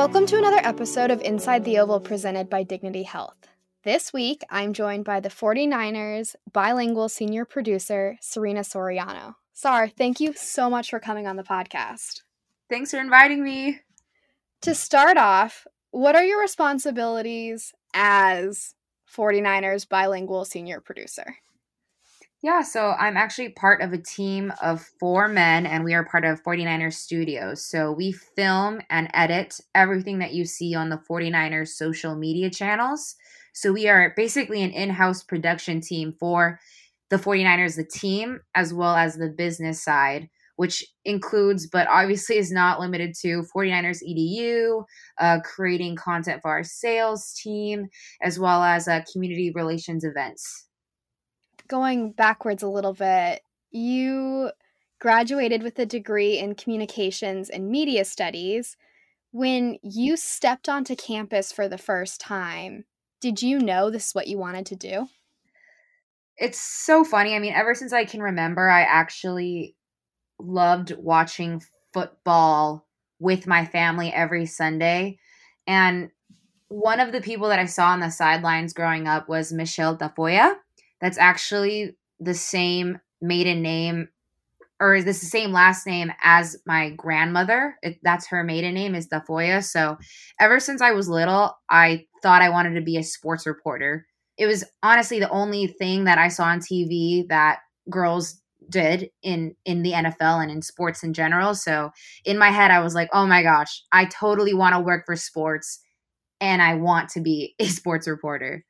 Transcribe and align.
Welcome 0.00 0.24
to 0.28 0.38
another 0.38 0.62
episode 0.62 1.10
of 1.10 1.20
Inside 1.20 1.62
the 1.66 1.78
Oval 1.78 2.00
presented 2.00 2.48
by 2.48 2.62
Dignity 2.62 3.02
Health. 3.02 3.36
This 3.84 4.14
week, 4.14 4.40
I'm 4.48 4.72
joined 4.72 5.04
by 5.04 5.20
the 5.20 5.28
49ers 5.28 6.36
bilingual 6.50 7.10
senior 7.10 7.44
producer, 7.44 8.16
Serena 8.22 8.60
Soriano. 8.60 9.34
Sar, 9.52 9.88
thank 9.88 10.18
you 10.18 10.32
so 10.32 10.70
much 10.70 10.88
for 10.88 11.00
coming 11.00 11.26
on 11.26 11.36
the 11.36 11.42
podcast. 11.42 12.22
Thanks 12.70 12.92
for 12.92 12.96
inviting 12.96 13.44
me. 13.44 13.80
To 14.62 14.74
start 14.74 15.18
off, 15.18 15.66
what 15.90 16.16
are 16.16 16.24
your 16.24 16.40
responsibilities 16.40 17.74
as 17.92 18.74
49ers 19.14 19.86
bilingual 19.86 20.46
senior 20.46 20.80
producer? 20.80 21.36
Yeah, 22.42 22.62
so 22.62 22.92
I'm 22.98 23.18
actually 23.18 23.50
part 23.50 23.82
of 23.82 23.92
a 23.92 23.98
team 23.98 24.50
of 24.62 24.80
four 24.98 25.28
men, 25.28 25.66
and 25.66 25.84
we 25.84 25.92
are 25.92 26.04
part 26.04 26.24
of 26.24 26.42
49ers 26.42 26.94
Studios. 26.94 27.62
So 27.62 27.92
we 27.92 28.12
film 28.12 28.80
and 28.88 29.10
edit 29.12 29.60
everything 29.74 30.20
that 30.20 30.32
you 30.32 30.46
see 30.46 30.74
on 30.74 30.88
the 30.88 30.96
49ers 30.96 31.68
social 31.68 32.14
media 32.16 32.48
channels. 32.48 33.16
So 33.52 33.72
we 33.72 33.88
are 33.88 34.14
basically 34.16 34.62
an 34.62 34.70
in 34.70 34.88
house 34.88 35.22
production 35.22 35.82
team 35.82 36.14
for 36.18 36.58
the 37.10 37.18
49ers, 37.18 37.76
the 37.76 37.84
team, 37.84 38.40
as 38.54 38.72
well 38.72 38.96
as 38.96 39.16
the 39.16 39.28
business 39.28 39.82
side, 39.82 40.30
which 40.56 40.82
includes, 41.04 41.66
but 41.66 41.88
obviously 41.88 42.38
is 42.38 42.50
not 42.50 42.80
limited 42.80 43.14
to 43.20 43.42
49ers 43.54 44.02
EDU, 44.02 44.84
uh, 45.18 45.40
creating 45.44 45.94
content 45.96 46.40
for 46.40 46.50
our 46.52 46.64
sales 46.64 47.34
team, 47.34 47.88
as 48.22 48.38
well 48.38 48.62
as 48.62 48.88
uh, 48.88 49.02
community 49.12 49.52
relations 49.54 50.04
events 50.04 50.69
going 51.70 52.10
backwards 52.10 52.62
a 52.62 52.68
little 52.68 52.92
bit, 52.92 53.42
you 53.70 54.50
graduated 54.98 55.62
with 55.62 55.78
a 55.78 55.86
degree 55.86 56.36
in 56.38 56.54
communications 56.54 57.48
and 57.48 57.70
media 57.70 58.04
studies. 58.04 58.76
When 59.30 59.78
you 59.82 60.16
stepped 60.16 60.68
onto 60.68 60.96
campus 60.96 61.52
for 61.52 61.68
the 61.68 61.78
first 61.78 62.20
time, 62.20 62.84
did 63.20 63.40
you 63.40 63.60
know 63.60 63.88
this 63.88 64.08
is 64.08 64.14
what 64.14 64.26
you 64.26 64.36
wanted 64.36 64.66
to 64.66 64.76
do? 64.76 65.06
It's 66.36 66.58
so 66.58 67.04
funny. 67.04 67.34
I 67.34 67.38
mean, 67.38 67.52
ever 67.52 67.74
since 67.74 67.92
I 67.92 68.04
can 68.04 68.20
remember, 68.20 68.68
I 68.68 68.82
actually 68.82 69.76
loved 70.40 70.92
watching 70.98 71.62
football 71.92 72.86
with 73.20 73.46
my 73.46 73.64
family 73.64 74.12
every 74.12 74.46
Sunday. 74.46 75.18
And 75.66 76.10
one 76.68 76.98
of 76.98 77.12
the 77.12 77.20
people 77.20 77.48
that 77.50 77.58
I 77.58 77.66
saw 77.66 77.88
on 77.88 78.00
the 78.00 78.10
sidelines 78.10 78.72
growing 78.72 79.06
up 79.06 79.28
was 79.28 79.52
Michele 79.52 79.96
Tafoya 79.96 80.54
that's 81.00 81.18
actually 81.18 81.96
the 82.18 82.34
same 82.34 82.98
maiden 83.20 83.62
name 83.62 84.08
or 84.80 84.94
is 84.94 85.04
this 85.04 85.20
the 85.20 85.26
same 85.26 85.52
last 85.52 85.86
name 85.86 86.10
as 86.22 86.56
my 86.66 86.90
grandmother? 86.90 87.76
It, 87.82 87.98
that's 88.02 88.26
her 88.28 88.42
maiden 88.42 88.74
name 88.74 88.94
is 88.94 89.08
Tafoya. 89.08 89.62
So 89.62 89.98
ever 90.40 90.58
since 90.58 90.80
I 90.80 90.92
was 90.92 91.08
little, 91.08 91.54
I 91.68 92.06
thought 92.22 92.42
I 92.42 92.48
wanted 92.48 92.74
to 92.74 92.80
be 92.80 92.96
a 92.96 93.02
sports 93.02 93.46
reporter. 93.46 94.06
It 94.38 94.46
was 94.46 94.64
honestly 94.82 95.20
the 95.20 95.28
only 95.28 95.66
thing 95.66 96.04
that 96.04 96.16
I 96.16 96.28
saw 96.28 96.44
on 96.44 96.60
TV 96.60 97.28
that 97.28 97.58
girls 97.90 98.40
did 98.70 99.10
in 99.22 99.54
in 99.64 99.82
the 99.82 99.92
NFL 99.92 100.42
and 100.42 100.50
in 100.50 100.62
sports 100.62 101.02
in 101.02 101.12
general. 101.12 101.54
So 101.54 101.90
in 102.24 102.38
my 102.38 102.50
head 102.50 102.70
I 102.70 102.80
was 102.80 102.94
like, 102.94 103.10
"Oh 103.12 103.26
my 103.26 103.42
gosh, 103.42 103.82
I 103.92 104.06
totally 104.06 104.54
want 104.54 104.74
to 104.74 104.80
work 104.80 105.04
for 105.04 105.16
sports 105.16 105.80
and 106.40 106.62
I 106.62 106.74
want 106.74 107.10
to 107.10 107.20
be 107.20 107.54
a 107.58 107.66
sports 107.66 108.08
reporter." 108.08 108.64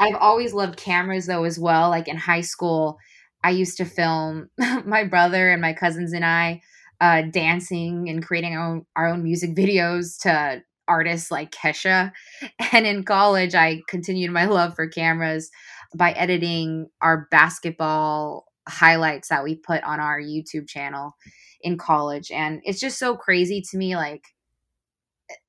I've 0.00 0.16
always 0.16 0.54
loved 0.54 0.78
cameras 0.78 1.26
though 1.26 1.44
as 1.44 1.58
well. 1.58 1.90
Like 1.90 2.08
in 2.08 2.16
high 2.16 2.40
school, 2.40 2.98
I 3.44 3.50
used 3.50 3.76
to 3.76 3.84
film 3.84 4.48
my 4.84 5.04
brother 5.04 5.50
and 5.50 5.62
my 5.62 5.74
cousins 5.74 6.12
and 6.12 6.24
I 6.24 6.62
uh, 7.00 7.22
dancing 7.30 8.08
and 8.08 8.24
creating 8.24 8.56
our 8.56 8.66
own, 8.66 8.86
our 8.96 9.06
own 9.08 9.22
music 9.22 9.54
videos 9.54 10.20
to 10.22 10.62
artists 10.88 11.30
like 11.30 11.52
Kesha. 11.52 12.12
And 12.72 12.86
in 12.86 13.04
college, 13.04 13.54
I 13.54 13.82
continued 13.88 14.32
my 14.32 14.46
love 14.46 14.74
for 14.74 14.88
cameras 14.88 15.50
by 15.96 16.12
editing 16.12 16.88
our 17.02 17.28
basketball 17.30 18.46
highlights 18.68 19.28
that 19.28 19.44
we 19.44 19.56
put 19.56 19.82
on 19.84 20.00
our 20.00 20.20
YouTube 20.20 20.68
channel 20.68 21.14
in 21.62 21.76
college. 21.78 22.30
And 22.30 22.60
it's 22.64 22.80
just 22.80 22.98
so 22.98 23.16
crazy 23.16 23.62
to 23.70 23.76
me, 23.76 23.96
like 23.96 24.22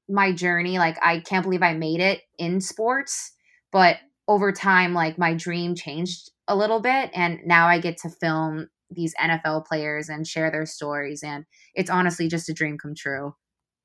my 0.09 0.31
journey. 0.31 0.77
Like, 0.77 0.97
I 1.01 1.19
can't 1.19 1.43
believe 1.43 1.63
I 1.63 1.73
made 1.73 1.99
it 2.01 2.21
in 2.37 2.59
sports, 2.61 3.33
but 3.71 3.97
over 4.31 4.53
time, 4.53 4.93
like 4.93 5.17
my 5.17 5.33
dream 5.33 5.75
changed 5.75 6.31
a 6.47 6.55
little 6.55 6.79
bit. 6.79 7.11
And 7.13 7.39
now 7.45 7.67
I 7.67 7.79
get 7.79 7.97
to 7.97 8.09
film 8.09 8.69
these 8.89 9.13
NFL 9.15 9.65
players 9.65 10.07
and 10.07 10.25
share 10.25 10.49
their 10.49 10.65
stories. 10.65 11.21
And 11.21 11.45
it's 11.75 11.89
honestly 11.89 12.29
just 12.29 12.49
a 12.49 12.53
dream 12.53 12.77
come 12.77 12.95
true. 12.95 13.35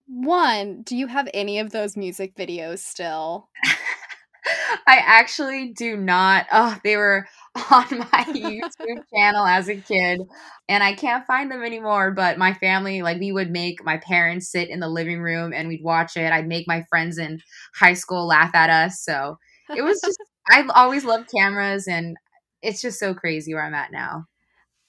One, 0.07 0.83
do 0.83 0.97
you 0.97 1.09
have 1.09 1.29
any 1.35 1.59
of 1.59 1.73
those 1.73 1.97
music 1.97 2.37
videos 2.37 2.79
still? 2.79 3.49
I 4.87 4.99
actually 5.05 5.73
do 5.73 5.97
not. 5.97 6.47
Oh, 6.53 6.79
they 6.85 6.97
were 6.97 7.27
on 7.73 7.87
my 7.91 8.25
YouTube 8.29 9.03
channel 9.15 9.45
as 9.45 9.69
a 9.69 9.75
kid 9.75 10.21
and 10.69 10.85
I 10.85 10.95
can't 10.95 11.27
find 11.27 11.51
them 11.51 11.65
anymore. 11.65 12.13
But 12.13 12.39
my 12.39 12.55
family, 12.55 13.03
like, 13.03 13.19
we 13.19 13.33
would 13.33 13.51
make 13.51 13.85
my 13.85 13.97
parents 13.97 14.49
sit 14.49 14.69
in 14.69 14.79
the 14.79 14.89
living 14.89 15.21
room 15.21 15.53
and 15.53 15.67
we'd 15.67 15.83
watch 15.83 16.17
it. 16.17 16.33
I'd 16.33 16.47
make 16.47 16.69
my 16.69 16.85
friends 16.89 17.19
in 17.19 17.41
high 17.75 17.95
school 17.95 18.29
laugh 18.29 18.55
at 18.55 18.71
us. 18.71 19.03
So 19.03 19.39
it 19.75 19.83
was 19.83 20.01
just 20.01 20.19
I've 20.51 20.71
always 20.75 21.05
loved 21.05 21.31
cameras 21.31 21.89
and 21.89 22.17
it's 22.63 22.81
just 22.81 22.99
so 22.99 23.15
crazy 23.15 23.55
where 23.55 23.65
I'm 23.65 23.75
at 23.75 23.93
now. 23.93 24.27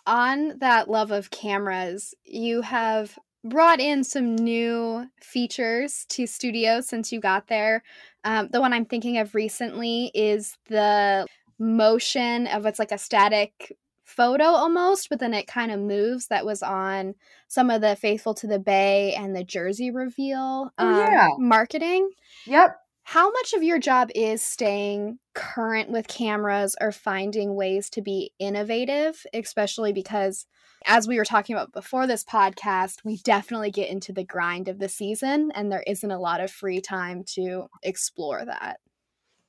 On 0.05 0.57
that 0.59 0.89
love 0.89 1.11
of 1.11 1.31
cameras, 1.31 2.13
you 2.23 2.61
have 2.61 3.17
brought 3.43 3.79
in 3.79 4.03
some 4.03 4.35
new 4.35 5.05
features 5.21 6.05
to 6.09 6.25
studio 6.25 6.81
since 6.81 7.11
you 7.11 7.19
got 7.19 7.47
there. 7.47 7.83
Um, 8.23 8.49
the 8.51 8.61
one 8.61 8.73
I'm 8.73 8.85
thinking 8.85 9.17
of 9.17 9.35
recently 9.35 10.11
is 10.13 10.57
the 10.69 11.27
motion 11.59 12.47
of 12.47 12.65
it's 12.65 12.79
like 12.79 12.91
a 12.91 12.97
static 12.97 13.77
photo 14.03 14.45
almost, 14.45 15.09
but 15.09 15.19
then 15.19 15.33
it 15.33 15.47
kind 15.47 15.71
of 15.71 15.79
moves. 15.79 16.27
That 16.27 16.45
was 16.45 16.63
on 16.63 17.15
some 17.47 17.69
of 17.69 17.81
the 17.81 17.95
Faithful 17.95 18.33
to 18.35 18.47
the 18.47 18.59
Bay 18.59 19.13
and 19.13 19.35
the 19.35 19.43
Jersey 19.43 19.91
reveal 19.91 20.71
oh, 20.77 20.87
um, 20.87 20.97
yeah. 20.97 21.27
marketing. 21.37 22.09
Yep. 22.45 22.77
How 23.11 23.31
much 23.31 23.53
of 23.53 23.63
your 23.63 23.79
job 23.79 24.09
is 24.15 24.45
staying 24.45 25.19
current 25.33 25.89
with 25.89 26.09
cameras 26.09 26.75
or 26.81 26.91
finding 26.91 27.55
ways 27.55 27.89
to 27.91 28.01
be 28.01 28.33
innovative, 28.37 29.25
especially 29.33 29.93
because, 29.93 30.45
as 30.85 31.07
we 31.07 31.15
were 31.15 31.23
talking 31.23 31.55
about 31.55 31.71
before 31.71 32.05
this 32.05 32.25
podcast, 32.25 33.05
we 33.05 33.15
definitely 33.23 33.71
get 33.71 33.89
into 33.89 34.11
the 34.11 34.25
grind 34.25 34.67
of 34.67 34.79
the 34.79 34.89
season 34.89 35.53
and 35.55 35.71
there 35.71 35.85
isn't 35.87 36.11
a 36.11 36.19
lot 36.19 36.41
of 36.41 36.51
free 36.51 36.81
time 36.81 37.23
to 37.35 37.67
explore 37.81 38.43
that? 38.43 38.81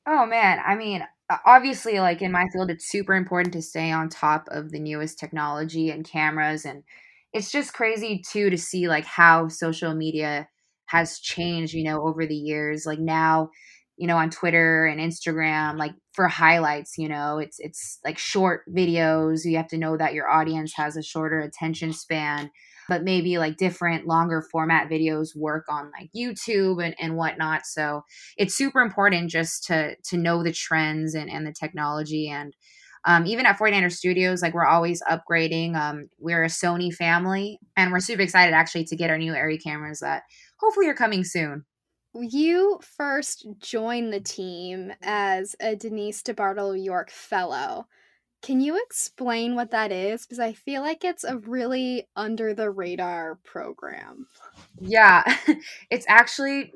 Oh, 0.06 0.24
man. 0.24 0.60
I 0.64 0.76
mean, 0.76 1.04
obviously, 1.44 1.98
like 1.98 2.22
in 2.22 2.30
my 2.30 2.46
field, 2.52 2.70
it's 2.70 2.88
super 2.88 3.16
important 3.16 3.52
to 3.54 3.62
stay 3.62 3.90
on 3.90 4.08
top 4.08 4.46
of 4.52 4.70
the 4.70 4.78
newest 4.78 5.18
technology 5.18 5.90
and 5.90 6.08
cameras. 6.08 6.64
And 6.64 6.84
it's 7.32 7.50
just 7.50 7.74
crazy, 7.74 8.22
too, 8.24 8.50
to 8.50 8.56
see 8.56 8.86
like 8.86 9.04
how 9.04 9.48
social 9.48 9.96
media 9.96 10.46
has 10.88 11.20
changed, 11.20 11.74
you 11.74 11.84
know, 11.84 12.02
over 12.02 12.26
the 12.26 12.34
years. 12.34 12.84
Like 12.84 12.98
now, 12.98 13.50
you 13.96 14.06
know, 14.06 14.16
on 14.16 14.30
Twitter 14.30 14.86
and 14.86 15.00
Instagram, 15.00 15.76
like 15.76 15.92
for 16.12 16.28
highlights, 16.28 16.98
you 16.98 17.08
know, 17.08 17.38
it's 17.38 17.58
it's 17.58 17.98
like 18.04 18.18
short 18.18 18.62
videos. 18.74 19.44
You 19.44 19.56
have 19.56 19.68
to 19.68 19.78
know 19.78 19.96
that 19.96 20.14
your 20.14 20.28
audience 20.28 20.72
has 20.76 20.96
a 20.96 21.02
shorter 21.02 21.40
attention 21.40 21.92
span, 21.92 22.50
but 22.88 23.04
maybe 23.04 23.38
like 23.38 23.56
different 23.56 24.06
longer 24.06 24.42
format 24.50 24.88
videos 24.88 25.36
work 25.36 25.64
on 25.68 25.90
like 25.98 26.10
YouTube 26.16 26.82
and, 26.82 26.94
and 27.00 27.16
whatnot. 27.16 27.66
So 27.66 28.02
it's 28.36 28.56
super 28.56 28.80
important 28.80 29.30
just 29.30 29.64
to 29.64 29.94
to 29.96 30.16
know 30.16 30.42
the 30.42 30.52
trends 30.52 31.14
and, 31.14 31.28
and 31.30 31.46
the 31.46 31.52
technology 31.52 32.28
and 32.28 32.54
um, 33.04 33.26
even 33.26 33.46
at 33.46 33.58
49er 33.58 33.92
Studios, 33.92 34.42
like 34.42 34.54
we're 34.54 34.66
always 34.66 35.02
upgrading. 35.02 35.76
Um, 35.76 36.08
we're 36.18 36.44
a 36.44 36.48
Sony 36.48 36.92
family, 36.92 37.58
and 37.76 37.92
we're 37.92 38.00
super 38.00 38.22
excited 38.22 38.52
actually 38.52 38.84
to 38.84 38.96
get 38.96 39.10
our 39.10 39.18
new 39.18 39.32
Arri 39.32 39.62
cameras 39.62 40.00
that 40.00 40.24
hopefully 40.60 40.86
you're 40.86 40.94
coming 40.94 41.24
soon. 41.24 41.64
You 42.14 42.80
first 42.96 43.46
joined 43.58 44.12
the 44.12 44.20
team 44.20 44.92
as 45.02 45.54
a 45.60 45.76
Denise 45.76 46.22
DeBartolo 46.22 46.82
York 46.82 47.10
Fellow. 47.10 47.86
Can 48.40 48.60
you 48.60 48.80
explain 48.82 49.56
what 49.56 49.72
that 49.72 49.92
is? 49.92 50.24
Because 50.24 50.38
I 50.38 50.52
feel 50.52 50.82
like 50.82 51.04
it's 51.04 51.24
a 51.24 51.38
really 51.38 52.08
under 52.16 52.54
the 52.54 52.70
radar 52.70 53.38
program. 53.44 54.26
Yeah, 54.80 55.22
it's 55.90 56.06
actually 56.08 56.72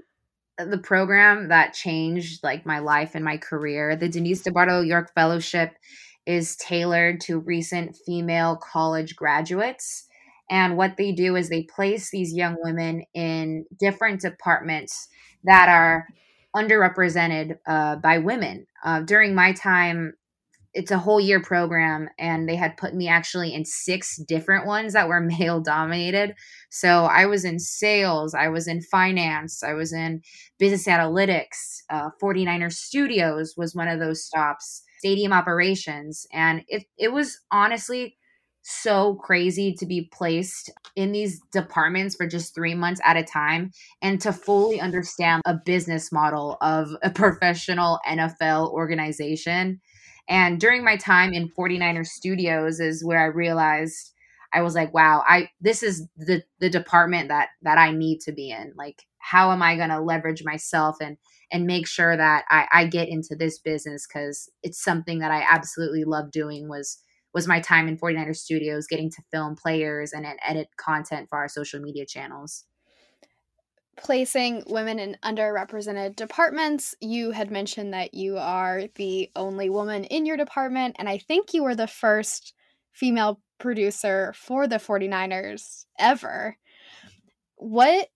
the 0.58 0.78
program 0.78 1.48
that 1.48 1.72
changed 1.72 2.42
like 2.42 2.66
my 2.66 2.80
life 2.80 3.14
and 3.14 3.24
my 3.24 3.36
career. 3.36 3.96
The 3.96 4.08
Denise 4.08 4.42
DeBartolo 4.42 4.86
York 4.86 5.12
Fellowship 5.14 5.74
is 6.26 6.56
tailored 6.56 7.20
to 7.22 7.38
recent 7.38 7.96
female 8.06 8.56
college 8.56 9.16
graduates. 9.16 10.06
And 10.52 10.76
what 10.76 10.98
they 10.98 11.12
do 11.12 11.34
is 11.34 11.48
they 11.48 11.62
place 11.62 12.10
these 12.10 12.34
young 12.34 12.56
women 12.60 13.04
in 13.14 13.64
different 13.80 14.20
departments 14.20 15.08
that 15.44 15.70
are 15.70 16.06
underrepresented 16.54 17.56
uh, 17.66 17.96
by 17.96 18.18
women. 18.18 18.66
Uh, 18.84 19.00
during 19.00 19.34
my 19.34 19.52
time 19.52 20.12
it's 20.74 20.90
a 20.90 20.98
whole 20.98 21.20
year 21.20 21.40
program 21.40 22.08
and 22.18 22.48
they 22.48 22.56
had 22.56 22.76
put 22.76 22.94
me 22.94 23.06
actually 23.08 23.52
in 23.52 23.64
six 23.64 24.16
different 24.26 24.66
ones 24.66 24.92
that 24.94 25.08
were 25.08 25.20
male 25.38 25.60
dominated 25.60 26.34
so 26.70 27.04
i 27.04 27.26
was 27.26 27.44
in 27.44 27.58
sales 27.58 28.34
i 28.34 28.48
was 28.48 28.66
in 28.66 28.80
finance 28.80 29.62
i 29.62 29.72
was 29.72 29.92
in 29.92 30.20
business 30.58 30.86
analytics 30.86 31.82
uh, 31.90 32.08
49er 32.22 32.72
studios 32.72 33.54
was 33.56 33.74
one 33.74 33.88
of 33.88 34.00
those 34.00 34.24
stops 34.24 34.82
stadium 34.98 35.32
operations 35.32 36.26
and 36.32 36.62
it, 36.68 36.84
it 36.96 37.12
was 37.12 37.38
honestly 37.50 38.16
so 38.62 39.16
crazy 39.16 39.74
to 39.74 39.86
be 39.86 40.08
placed 40.12 40.70
in 40.94 41.12
these 41.12 41.40
departments 41.52 42.14
for 42.14 42.26
just 42.26 42.54
three 42.54 42.74
months 42.74 43.00
at 43.04 43.16
a 43.16 43.24
time 43.24 43.70
and 44.00 44.20
to 44.20 44.32
fully 44.32 44.80
understand 44.80 45.42
a 45.44 45.54
business 45.54 46.12
model 46.12 46.58
of 46.60 46.90
a 47.02 47.10
professional 47.10 47.98
NFL 48.06 48.70
organization 48.70 49.80
and 50.28 50.60
during 50.60 50.84
my 50.84 50.96
time 50.96 51.32
in 51.32 51.50
49er 51.50 52.06
Studios 52.06 52.80
is 52.80 53.04
where 53.04 53.20
I 53.20 53.26
realized 53.26 54.12
I 54.52 54.62
was 54.62 54.74
like, 54.74 54.92
wow, 54.92 55.24
I 55.26 55.48
this 55.60 55.82
is 55.82 56.06
the 56.16 56.42
the 56.60 56.70
department 56.70 57.28
that 57.28 57.48
that 57.62 57.78
I 57.78 57.90
need 57.90 58.20
to 58.20 58.32
be 58.32 58.50
in. 58.50 58.72
Like, 58.76 59.02
how 59.18 59.50
am 59.50 59.62
I 59.62 59.76
gonna 59.76 60.02
leverage 60.02 60.44
myself 60.44 60.96
and 61.00 61.16
and 61.50 61.66
make 61.66 61.86
sure 61.86 62.16
that 62.16 62.44
I, 62.48 62.66
I 62.72 62.86
get 62.86 63.08
into 63.08 63.34
this 63.36 63.58
business 63.58 64.06
because 64.06 64.50
it's 64.62 64.82
something 64.82 65.18
that 65.18 65.30
I 65.30 65.44
absolutely 65.50 66.04
love 66.04 66.30
doing 66.30 66.68
was 66.68 66.98
was 67.34 67.48
my 67.48 67.60
time 67.60 67.88
in 67.88 67.98
49er 67.98 68.36
Studios 68.36 68.86
getting 68.86 69.10
to 69.10 69.22
film 69.30 69.56
players 69.56 70.12
and, 70.12 70.26
and 70.26 70.38
edit 70.46 70.68
content 70.76 71.28
for 71.28 71.38
our 71.38 71.48
social 71.48 71.80
media 71.80 72.06
channels 72.06 72.64
placing 73.96 74.64
women 74.66 74.98
in 74.98 75.16
underrepresented 75.22 76.16
departments. 76.16 76.94
You 77.00 77.30
had 77.30 77.50
mentioned 77.50 77.94
that 77.94 78.14
you 78.14 78.38
are 78.38 78.84
the 78.94 79.30
only 79.36 79.70
woman 79.70 80.04
in 80.04 80.26
your 80.26 80.36
department, 80.36 80.96
and 80.98 81.08
I 81.08 81.18
think 81.18 81.54
you 81.54 81.62
were 81.62 81.74
the 81.74 81.86
first 81.86 82.54
female 82.92 83.40
producer 83.58 84.32
for 84.36 84.66
the 84.66 84.76
49ers 84.76 85.84
ever. 85.98 86.56
What 87.56 88.08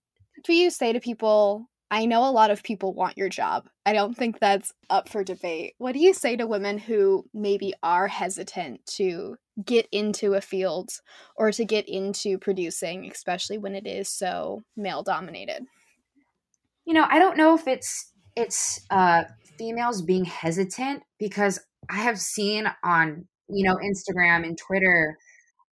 do 0.45 0.53
you 0.53 0.71
say 0.71 0.93
to 0.93 1.01
people? 1.01 1.69
I 1.91 2.07
know 2.07 2.29
a 2.29 2.33
lot 2.33 2.51
of 2.51 2.63
people 2.63 2.93
want 2.95 3.17
your 3.17 3.29
job. 3.29 3.69
I 3.85 3.93
don't 3.93 4.17
think 4.17 4.41
that's 4.41 4.73
up 4.91 5.09
for 5.09 5.23
debate. 5.23 5.75
What 5.79 5.93
do 5.93 6.01
you 6.01 6.13
say 6.13 6.37
to 6.37 6.47
women 6.47 6.79
who 6.79 7.25
maybe 7.33 7.75
are 7.83 8.09
hesitant 8.09 8.85
to 8.97 9.37
get 9.65 9.87
into 9.93 10.35
a 10.35 10.41
field 10.41 10.91
or 11.37 11.53
to 11.53 11.65
get 11.65 11.89
into 11.89 12.39
producing, 12.39 13.11
especially 13.11 13.59
when 13.59 13.75
it 13.75 13.87
is 13.87 14.09
so 14.09 14.63
male 14.77 15.03
dominated? 15.03 15.65
You 16.85 16.95
know, 16.95 17.07
I 17.09 17.19
don't 17.19 17.37
know 17.37 17.55
if 17.55 17.67
it's 17.69 18.13
it's 18.35 18.85
uh 18.91 19.25
females 19.59 20.03
being 20.03 20.25
hesitant 20.25 21.03
because 21.19 21.59
I 21.89 21.97
have 21.97 22.19
seen 22.19 22.67
on, 22.85 23.27
you 23.49 23.65
know, 23.65 23.77
Instagram 23.77 24.45
and 24.45 24.59
Twitter 24.59 25.17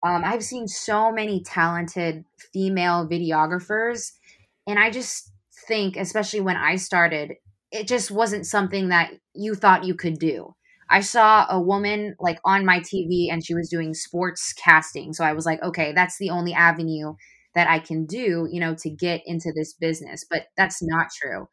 um, 0.03 0.23
I've 0.25 0.43
seen 0.43 0.67
so 0.67 1.13
many 1.13 1.43
talented 1.43 2.25
female 2.53 3.09
videographers, 3.09 4.13
and 4.67 4.79
I 4.79 4.91
just 4.91 5.32
think, 5.67 5.97
especially 5.97 6.41
when 6.41 6.57
I 6.57 6.77
started, 6.77 7.35
it 7.71 7.89
just 7.89 8.11
wasn't 8.11 8.47
something 8.47 8.89
that 8.89 9.13
you 9.35 9.55
thought 9.55 9.85
you 9.85 9.95
could 9.95 10.19
do. 10.19 10.55
I 10.91 11.01
saw 11.01 11.47
a 11.49 11.61
woman 11.61 12.15
like 12.21 12.39
on 12.45 12.67
my 12.67 12.81
TV 12.81 13.29
and 13.33 13.45
she 13.45 13.55
was 13.55 13.71
doing 13.71 13.95
sports 13.95 14.53
casting. 14.53 15.13
So 15.15 15.25
I 15.25 15.33
was 15.33 15.47
like, 15.47 15.63
okay, 15.63 15.93
that's 15.93 16.19
the 16.19 16.31
only 16.31 16.53
avenue 16.53 17.15
that 17.55 17.69
I 17.69 17.79
can 17.79 18.05
do, 18.05 18.47
you 18.51 18.61
know, 18.61 18.75
to 18.81 18.91
get 18.91 19.23
into 19.25 19.53
this 19.55 19.73
business. 19.75 20.25
But 20.29 20.47
that's 20.57 20.83
not 20.83 21.07
true. 21.21 21.49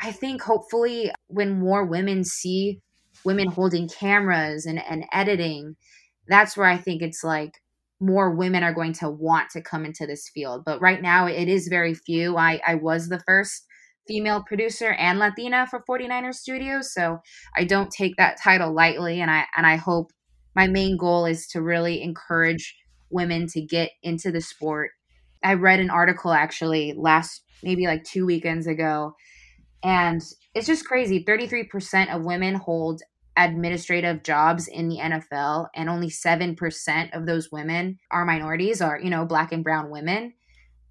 I 0.00 0.12
think 0.12 0.42
hopefully 0.42 1.12
when 1.28 1.60
more 1.60 1.84
women 1.84 2.24
see 2.24 2.80
women 3.24 3.48
holding 3.48 3.88
cameras 3.88 4.66
and, 4.66 4.78
and 4.78 5.04
editing, 5.12 5.76
that's 6.28 6.56
where 6.56 6.66
I 6.68 6.78
think 6.78 7.02
it's 7.02 7.22
like 7.24 7.59
more 8.00 8.34
women 8.34 8.62
are 8.62 8.74
going 8.74 8.94
to 8.94 9.10
want 9.10 9.50
to 9.50 9.60
come 9.60 9.84
into 9.84 10.06
this 10.06 10.28
field. 10.28 10.62
But 10.64 10.80
right 10.80 11.02
now 11.02 11.26
it 11.26 11.48
is 11.48 11.68
very 11.68 11.94
few. 11.94 12.36
I, 12.36 12.60
I 12.66 12.74
was 12.76 13.08
the 13.08 13.20
first 13.26 13.66
female 14.08 14.42
producer 14.42 14.92
and 14.92 15.18
Latina 15.18 15.66
for 15.66 15.84
49er 15.88 16.34
Studios. 16.34 16.92
So 16.92 17.18
I 17.54 17.64
don't 17.64 17.90
take 17.90 18.16
that 18.16 18.40
title 18.42 18.74
lightly 18.74 19.20
and 19.20 19.30
I 19.30 19.44
and 19.56 19.66
I 19.66 19.76
hope 19.76 20.12
my 20.56 20.66
main 20.66 20.96
goal 20.96 21.26
is 21.26 21.46
to 21.48 21.62
really 21.62 22.02
encourage 22.02 22.76
women 23.10 23.46
to 23.48 23.60
get 23.60 23.90
into 24.02 24.32
the 24.32 24.40
sport. 24.40 24.90
I 25.44 25.54
read 25.54 25.80
an 25.80 25.90
article 25.90 26.32
actually 26.32 26.94
last 26.96 27.42
maybe 27.62 27.86
like 27.86 28.04
2 28.04 28.24
weekends 28.24 28.66
ago 28.66 29.14
and 29.82 30.22
it's 30.54 30.66
just 30.66 30.86
crazy. 30.86 31.24
33% 31.24 32.14
of 32.14 32.24
women 32.24 32.54
hold 32.54 33.02
administrative 33.44 34.22
jobs 34.22 34.68
in 34.68 34.88
the 34.88 34.98
NFL 34.98 35.68
and 35.74 35.88
only 35.88 36.08
7% 36.08 37.16
of 37.16 37.26
those 37.26 37.50
women 37.50 37.98
are 38.10 38.24
minorities 38.24 38.82
or 38.82 38.98
you 39.02 39.10
know 39.10 39.24
black 39.24 39.52
and 39.52 39.64
brown 39.64 39.90
women. 39.90 40.34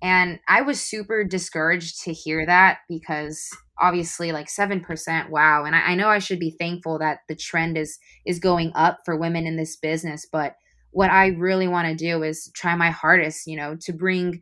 And 0.01 0.39
I 0.47 0.61
was 0.61 0.79
super 0.79 1.25
discouraged 1.25 2.03
to 2.03 2.13
hear 2.13 2.45
that 2.45 2.79
because 2.87 3.49
obviously 3.79 4.31
like 4.31 4.47
7% 4.47 5.29
wow. 5.29 5.65
And 5.65 5.75
I, 5.75 5.79
I, 5.91 5.95
know 5.95 6.09
i 6.09 6.19
should 6.19 6.39
be 6.39 6.55
thankful 6.59 6.99
that 6.99 7.19
the 7.27 7.35
trend 7.35 7.77
is 7.77 7.97
is 8.25 8.39
going 8.39 8.71
up 8.75 8.99
for 9.05 9.17
women 9.17 9.45
in 9.45 9.55
this 9.55 9.75
business 9.77 10.25
but 10.31 10.55
what 10.91 11.11
i 11.11 11.27
really 11.27 11.67
want 11.67 11.87
to 11.87 11.95
do 11.95 12.23
is 12.23 12.51
try 12.55 12.75
my 12.75 12.89
hardest 12.89 13.45
you 13.45 13.55
know 13.55 13.77
to 13.81 13.93
bring 13.93 14.41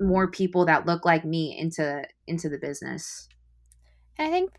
more 0.00 0.30
people 0.30 0.64
that 0.64 0.86
look 0.86 1.04
like 1.04 1.24
me 1.24 1.56
into 1.58 2.02
into 2.26 2.48
the 2.48 2.58
business. 2.58 3.28
I 4.18 4.30
think 4.30 4.50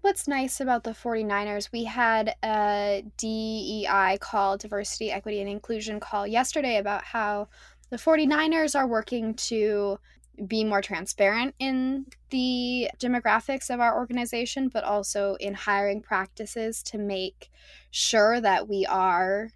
what's 0.00 0.28
nice 0.28 0.60
about 0.60 0.84
the 0.84 0.90
49ers 0.90 1.70
we 1.72 1.84
had 1.84 2.34
a 2.44 3.04
dei 3.16 4.18
call 4.20 4.56
diversity 4.56 5.10
equity 5.10 5.40
and 5.40 5.48
inclusion 5.48 6.00
call 6.00 6.26
yesterday 6.26 6.76
about 6.76 7.04
how 7.04 7.48
the 7.90 7.96
49ers 7.96 8.78
are 8.78 8.86
working 8.86 9.34
to 9.34 9.98
be 10.46 10.64
more 10.64 10.80
transparent 10.80 11.54
in 11.58 12.06
the 12.30 12.90
demographics 12.98 13.70
of 13.70 13.80
our 13.80 13.96
organization, 13.96 14.68
but 14.68 14.84
also 14.84 15.34
in 15.40 15.54
hiring 15.54 16.00
practices 16.00 16.82
to 16.84 16.98
make 16.98 17.50
sure 17.90 18.40
that 18.40 18.68
we 18.68 18.86
are 18.86 19.50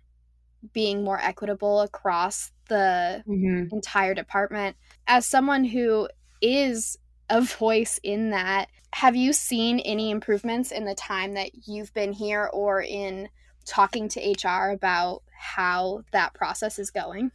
being 0.73 1.05
more 1.05 1.21
equitable 1.21 1.81
across 1.81 2.53
the 2.69 3.23
mm-hmm. 3.29 3.75
entire 3.75 4.15
department. 4.15 4.77
As 5.07 5.27
someone 5.27 5.65
who 5.65 6.09
is 6.41 6.99
a 7.29 7.41
voice 7.59 8.01
in 8.03 8.31
that, 8.31 8.69
have 8.93 9.17
you 9.17 9.33
seen 9.33 9.81
any 9.81 10.11
improvements 10.11 10.71
in 10.71 10.85
the 10.85 10.95
time 10.95 11.35
that 11.35 11.67
you've 11.67 11.93
been 11.95 12.13
here 12.13 12.51
or 12.53 12.83
in 12.83 13.29
talking 13.65 14.09
to 14.11 14.21
HR 14.21 14.71
about 14.71 15.23
how 15.39 16.03
that 16.13 16.35
process 16.35 16.79
is 16.79 16.91
going? 16.91 17.31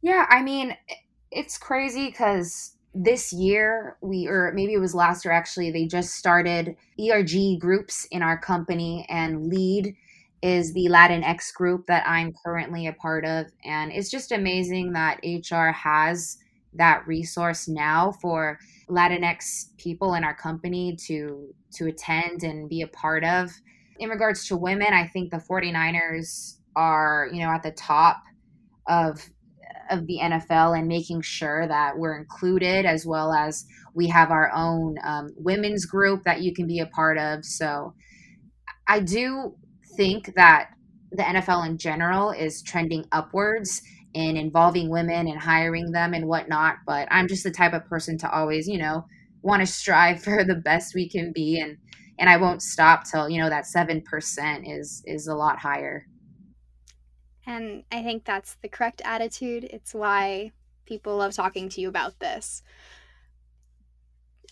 Yeah, 0.00 0.26
I 0.28 0.42
mean, 0.42 0.76
it's 1.30 1.58
crazy 1.58 2.06
because 2.06 2.76
this 2.94 3.32
year 3.32 3.96
we 4.02 4.26
or 4.26 4.52
maybe 4.54 4.74
it 4.74 4.78
was 4.78 4.94
last 4.94 5.24
year 5.24 5.32
actually 5.32 5.70
they 5.70 5.86
just 5.86 6.14
started 6.14 6.76
erg 7.00 7.58
groups 7.58 8.06
in 8.10 8.22
our 8.22 8.38
company 8.38 9.06
and 9.08 9.46
lead 9.46 9.96
is 10.42 10.74
the 10.74 10.88
latinx 10.90 11.54
group 11.54 11.86
that 11.86 12.06
i'm 12.06 12.34
currently 12.44 12.86
a 12.86 12.92
part 12.92 13.24
of 13.24 13.46
and 13.64 13.90
it's 13.92 14.10
just 14.10 14.30
amazing 14.30 14.92
that 14.92 15.18
hr 15.50 15.70
has 15.70 16.36
that 16.74 17.02
resource 17.06 17.66
now 17.66 18.12
for 18.20 18.58
latinx 18.92 19.76
people 19.78 20.14
in 20.14 20.24
our 20.24 20.34
company 20.34 20.96
to 20.96 21.54
to 21.72 21.86
attend 21.86 22.42
and 22.42 22.68
be 22.68 22.82
a 22.82 22.86
part 22.88 23.24
of 23.24 23.50
in 23.98 24.10
regards 24.10 24.46
to 24.46 24.56
women 24.56 24.92
i 24.92 25.06
think 25.06 25.30
the 25.30 25.38
49ers 25.38 26.58
are 26.76 27.28
you 27.32 27.40
know 27.40 27.50
at 27.50 27.62
the 27.62 27.70
top 27.70 28.22
of 28.86 29.28
of 29.90 30.06
the 30.06 30.18
NFL 30.22 30.78
and 30.78 30.88
making 30.88 31.20
sure 31.20 31.66
that 31.68 31.98
we're 31.98 32.16
included 32.16 32.86
as 32.86 33.04
well 33.04 33.32
as 33.32 33.66
we 33.94 34.08
have 34.08 34.30
our 34.30 34.50
own 34.54 34.96
um, 35.04 35.28
women's 35.36 35.84
group 35.84 36.22
that 36.24 36.40
you 36.40 36.54
can 36.54 36.66
be 36.66 36.78
a 36.80 36.86
part 36.86 37.18
of. 37.18 37.44
So 37.44 37.94
I 38.88 39.00
do 39.00 39.54
think 39.96 40.34
that 40.34 40.70
the 41.10 41.22
NFL 41.22 41.66
in 41.66 41.78
general 41.78 42.30
is 42.30 42.62
trending 42.62 43.04
upwards 43.12 43.82
in 44.14 44.36
involving 44.36 44.90
women 44.90 45.28
and 45.28 45.38
hiring 45.38 45.92
them 45.92 46.14
and 46.14 46.26
whatnot. 46.26 46.76
But 46.86 47.08
I'm 47.10 47.28
just 47.28 47.44
the 47.44 47.50
type 47.50 47.72
of 47.72 47.86
person 47.86 48.18
to 48.18 48.30
always, 48.30 48.68
you 48.68 48.78
know, 48.78 49.06
want 49.42 49.60
to 49.60 49.66
strive 49.66 50.22
for 50.24 50.44
the 50.44 50.54
best 50.54 50.94
we 50.94 51.08
can 51.08 51.32
be 51.32 51.60
and 51.60 51.78
and 52.18 52.28
I 52.28 52.36
won't 52.36 52.62
stop 52.62 53.04
till, 53.04 53.28
you 53.28 53.40
know, 53.40 53.48
that 53.48 53.64
7% 53.64 54.02
is 54.64 55.02
is 55.06 55.26
a 55.26 55.34
lot 55.34 55.58
higher. 55.58 56.06
And 57.46 57.82
I 57.90 58.02
think 58.02 58.24
that's 58.24 58.56
the 58.62 58.68
correct 58.68 59.02
attitude. 59.04 59.64
It's 59.64 59.94
why 59.94 60.52
people 60.84 61.16
love 61.16 61.34
talking 61.34 61.68
to 61.70 61.80
you 61.80 61.88
about 61.88 62.20
this. 62.20 62.62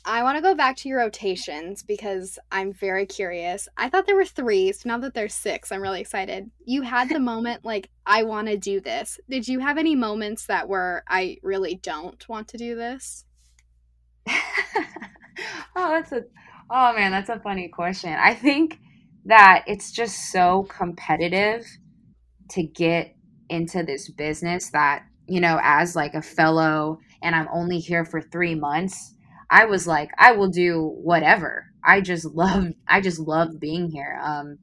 I 0.04 0.23
want 0.23 0.37
to 0.37 0.42
go 0.42 0.54
back 0.54 0.76
to 0.78 0.88
your 0.88 0.99
rotations 0.99 1.83
because 1.83 2.38
I'm 2.50 2.73
very 2.73 3.04
curious. 3.04 3.69
I 3.76 3.88
thought 3.88 4.07
there 4.07 4.16
were 4.16 4.25
three, 4.25 4.73
so 4.73 4.88
now 4.88 4.99
that 4.99 5.12
there's 5.12 5.35
six, 5.35 5.71
I'm 5.71 5.83
really 5.83 6.00
excited. 6.00 6.50
You 6.64 6.83
had 6.83 7.09
the 7.09 7.21
moment 7.21 7.64
like, 7.64 7.90
I 8.07 8.23
want 8.23 8.49
to 8.49 8.57
do 8.57 8.80
this. 8.80 9.21
Did 9.28 9.47
you 9.47 9.61
have 9.61 9.76
any 9.76 9.95
moments 9.95 10.47
that 10.47 10.69
were, 10.69 11.04
I 11.07 11.37
really 11.42 11.75
don't 11.75 12.26
want 12.28 12.49
to 12.49 12.57
do 12.57 12.76
this? 12.76 13.25
oh, 14.28 14.35
that's 15.75 16.12
a, 16.12 16.23
oh 16.71 16.95
man, 16.95 17.11
that's 17.11 17.30
a 17.30 17.40
funny 17.40 17.69
question. 17.69 18.12
I 18.12 18.35
think 18.35 18.78
that 19.26 19.64
it's 19.66 19.92
just 19.92 20.33
so 20.33 20.66
competitive 20.69 21.66
to 22.50 22.62
get 22.62 23.14
into 23.50 23.83
this 23.83 24.11
business 24.11 24.71
that, 24.71 25.02
you 25.28 25.40
know, 25.40 25.61
as 25.62 25.95
like 25.95 26.14
a 26.14 26.23
fellow 26.23 26.99
and 27.23 27.35
I'm 27.37 27.49
only 27.52 27.80
here 27.80 28.07
for 28.07 28.23
3 28.23 28.54
months, 28.54 29.14
I 29.50 29.64
was 29.66 29.87
like, 29.87 30.11
I 30.19 30.33
will 30.33 30.49
do 30.49 30.97
whatever. 31.02 31.66
I 31.85 32.00
just 32.00 32.25
love 32.35 32.69
I 32.88 33.00
just 33.00 33.19
love 33.21 33.61
being 33.61 33.90
here. 33.90 34.21
Um 34.23 34.59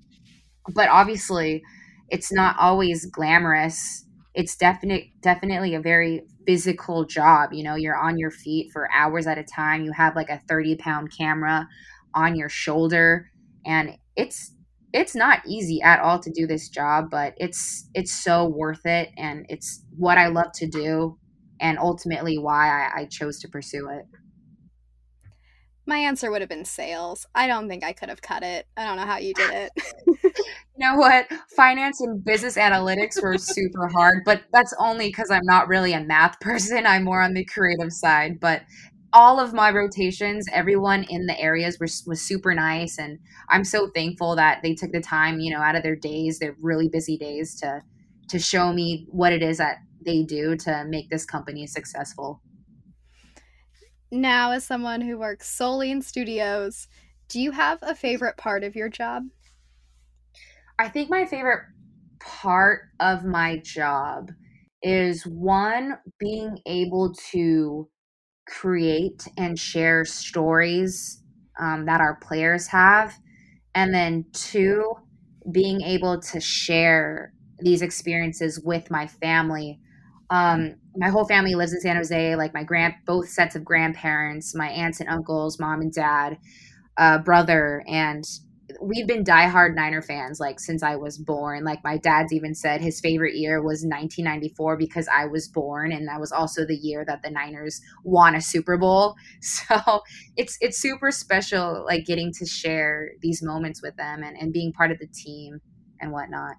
but 0.74 0.90
obviously 0.90 1.64
it's 2.10 2.32
not 2.32 2.56
always 2.60 3.06
glamorous. 3.06 4.06
It's 4.34 4.56
definite 4.56 5.06
definitely 5.22 5.76
a 5.76 5.82
very 5.82 6.24
physical 6.46 7.06
job. 7.06 7.52
You 7.54 7.64
know, 7.64 7.76
you're 7.76 7.98
on 7.98 8.18
your 8.18 8.32
feet 8.32 8.72
for 8.72 8.90
hours 8.94 9.28
at 9.28 9.38
a 9.38 9.44
time. 9.44 9.84
You 9.84 9.92
have 9.94 10.16
like 10.16 10.30
a 10.30 10.42
30 10.48 10.76
pound 10.76 11.12
camera 11.18 11.68
on 12.14 12.36
your 12.36 12.50
shoulder 12.50 13.30
and 13.66 13.98
it's 14.16 14.54
it's 14.94 15.14
not 15.16 15.42
easy 15.46 15.82
at 15.82 16.00
all 16.00 16.20
to 16.20 16.32
do 16.32 16.48
this 16.48 16.70
job 16.70 17.10
but 17.12 17.34
it's 17.38 17.90
it's 17.94 18.24
so 18.24 18.48
worth 18.48 18.86
it 18.86 19.10
and 19.18 19.46
it's 19.50 19.84
what 19.98 20.18
i 20.18 20.28
love 20.28 20.52
to 20.54 20.66
do 20.68 21.18
and 21.60 21.78
ultimately 21.78 22.38
why 22.38 22.70
I, 22.70 23.02
I 23.02 23.06
chose 23.06 23.40
to 23.42 23.50
pursue 23.50 23.90
it 23.90 24.06
my 25.88 25.98
answer 25.98 26.30
would 26.30 26.42
have 26.42 26.50
been 26.50 26.66
sales. 26.66 27.26
I 27.34 27.48
don't 27.48 27.70
think 27.70 27.84
I 27.84 27.94
could 27.94 28.10
have 28.10 28.22
cut 28.22 28.44
it. 28.44 28.68
I 28.76 28.86
don't 28.86 28.98
know 28.98 29.06
how 29.06 29.18
you 29.18 29.34
did 29.34 29.52
it. 29.52 29.72
you 30.24 30.32
know 30.78 30.96
what? 30.96 31.28
Finance 31.56 32.02
and 32.02 32.24
business 32.24 32.58
analytics 32.58 33.22
were 33.22 33.38
super 33.38 33.88
hard, 33.88 34.24
but 34.26 34.44
that's 34.52 34.74
only 34.80 35.08
because 35.08 35.32
I'm 35.32 35.46
not 35.46 35.68
really 35.68 35.94
a 35.94 36.04
math 36.04 36.40
person. 36.42 36.86
I'm 36.86 37.06
more 37.06 37.22
on 37.22 37.34
the 37.34 37.46
creative 37.46 37.94
side. 37.94 38.40
But 38.40 38.64
all 39.14 39.40
of 39.40 39.54
my 39.54 39.72
rotations, 39.72 40.46
everyone 40.52 41.06
in 41.10 41.26
the 41.26 41.40
areas 41.40 41.78
was, 41.80 42.04
was 42.06 42.22
super 42.22 42.54
nice. 42.54 43.00
And 43.00 43.20
I'm 43.50 43.64
so 43.64 43.90
thankful 43.96 44.36
that 44.36 44.62
they 44.64 44.76
took 44.76 44.92
the 44.92 45.02
time, 45.02 45.40
you 45.40 45.54
know, 45.54 45.62
out 45.62 45.76
of 45.76 45.84
their 45.84 45.96
days, 45.96 46.40
their 46.40 46.56
really 46.62 46.90
busy 46.90 47.18
days 47.18 47.56
to 47.62 47.82
to 48.30 48.40
show 48.40 48.74
me 48.74 49.06
what 49.10 49.32
it 49.32 49.42
is 49.42 49.58
that 49.58 49.78
they 50.06 50.22
do 50.22 50.58
to 50.58 50.84
make 50.86 51.10
this 51.10 51.26
company 51.26 51.66
successful 51.66 52.42
now 54.12 54.52
as 54.52 54.64
someone 54.64 55.02
who 55.02 55.18
works 55.18 55.50
solely 55.50 55.92
in 55.92 56.02
studios, 56.02 56.88
do 57.28 57.40
you 57.40 57.52
have 57.52 57.80
a 57.82 57.96
favorite 57.96 58.38
part 58.38 58.64
of 58.64 58.76
your 58.76 58.90
job? 58.90 59.26
I 60.80 60.90
think 60.90 61.10
my 61.10 61.26
favorite 61.26 61.64
part 62.20 62.82
of 63.00 63.26
my 63.26 63.58
job 63.58 64.32
is 64.82 65.26
one 65.26 65.98
being 66.20 66.60
able 66.66 67.14
to 67.32 67.90
create 68.48 69.28
and 69.38 69.60
share 69.60 70.06
stories 70.06 71.22
um, 71.60 71.86
that 71.86 72.00
our 72.00 72.16
players 72.22 72.68
have 72.68 73.18
and 73.76 73.94
then 73.94 74.26
two 74.34 74.94
being 75.52 75.82
able 75.82 76.20
to 76.20 76.40
share 76.40 77.34
these 77.60 77.82
experiences 77.82 78.62
with 78.64 78.90
my 78.92 79.08
family 79.08 79.80
um, 80.30 80.76
my 80.98 81.10
whole 81.10 81.26
family 81.26 81.56
lives 81.56 81.74
in 81.74 81.80
San 81.80 81.96
Jose. 81.96 82.36
Like 82.36 82.54
my 82.54 82.64
grand, 82.64 82.96
both 83.06 83.30
sets 83.30 83.56
of 83.56 83.64
grandparents, 83.64 84.56
my 84.56 84.70
aunts 84.70 85.00
and 85.00 85.10
uncles, 85.10 85.60
mom 85.60 85.82
and 85.82 85.94
dad, 85.94 86.38
uh, 86.98 87.20
brother, 87.20 87.84
and 87.88 88.24
we've 88.82 89.08
been 89.08 89.24
diehard 89.24 89.76
Niner 89.76 90.02
fans 90.02 90.40
like 90.40 90.60
since 90.60 90.84
I 90.84 90.98
was 90.98 91.18
born. 91.18 91.64
Like 91.64 91.84
my 91.84 91.98
dad's 91.98 92.34
even 92.34 92.54
said 92.54 92.82
his 92.82 93.00
favorite 93.00 93.36
year 93.36 93.62
was 93.62 93.86
1994 93.86 94.78
because 94.78 95.08
I 95.08 95.26
was 95.26 95.48
born, 95.48 95.92
and 95.92 96.08
that 96.08 96.20
was 96.20 96.32
also 96.32 96.66
the 96.66 96.76
year 96.76 97.06
that 97.06 97.22
the 97.24 97.30
Niners 97.32 97.80
won 98.04 98.36
a 98.36 98.42
Super 98.42 98.78
Bowl. 98.78 99.16
So 99.42 100.02
it's 100.36 100.58
it's 100.62 100.80
super 100.80 101.12
special, 101.12 101.86
like 101.86 102.06
getting 102.06 102.32
to 102.34 102.46
share 102.46 103.12
these 103.22 103.42
moments 103.44 103.82
with 103.82 103.96
them 103.96 104.24
and, 104.24 104.36
and 104.38 104.52
being 104.54 104.74
part 104.74 104.92
of 104.92 105.00
the 105.00 105.08
team 105.08 105.60
and 106.00 106.12
whatnot 106.12 106.56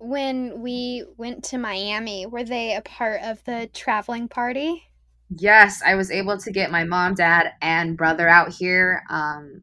when 0.00 0.62
we 0.62 1.04
went 1.18 1.44
to 1.44 1.58
Miami, 1.58 2.26
were 2.26 2.42
they 2.42 2.74
a 2.74 2.80
part 2.80 3.20
of 3.22 3.44
the 3.44 3.68
traveling 3.74 4.28
party? 4.28 4.82
Yes, 5.28 5.82
I 5.84 5.94
was 5.94 6.10
able 6.10 6.38
to 6.38 6.50
get 6.50 6.72
my 6.72 6.84
mom, 6.84 7.14
dad, 7.14 7.52
and 7.60 7.96
brother 7.96 8.28
out 8.28 8.52
here. 8.52 9.04
Um, 9.10 9.62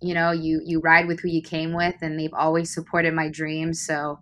you 0.00 0.14
know, 0.14 0.30
you 0.30 0.60
you 0.64 0.80
ride 0.80 1.08
with 1.08 1.20
who 1.20 1.28
you 1.28 1.42
came 1.42 1.74
with, 1.74 1.96
and 2.02 2.18
they've 2.18 2.34
always 2.34 2.72
supported 2.72 3.14
my 3.14 3.28
dreams. 3.28 3.84
So 3.84 4.20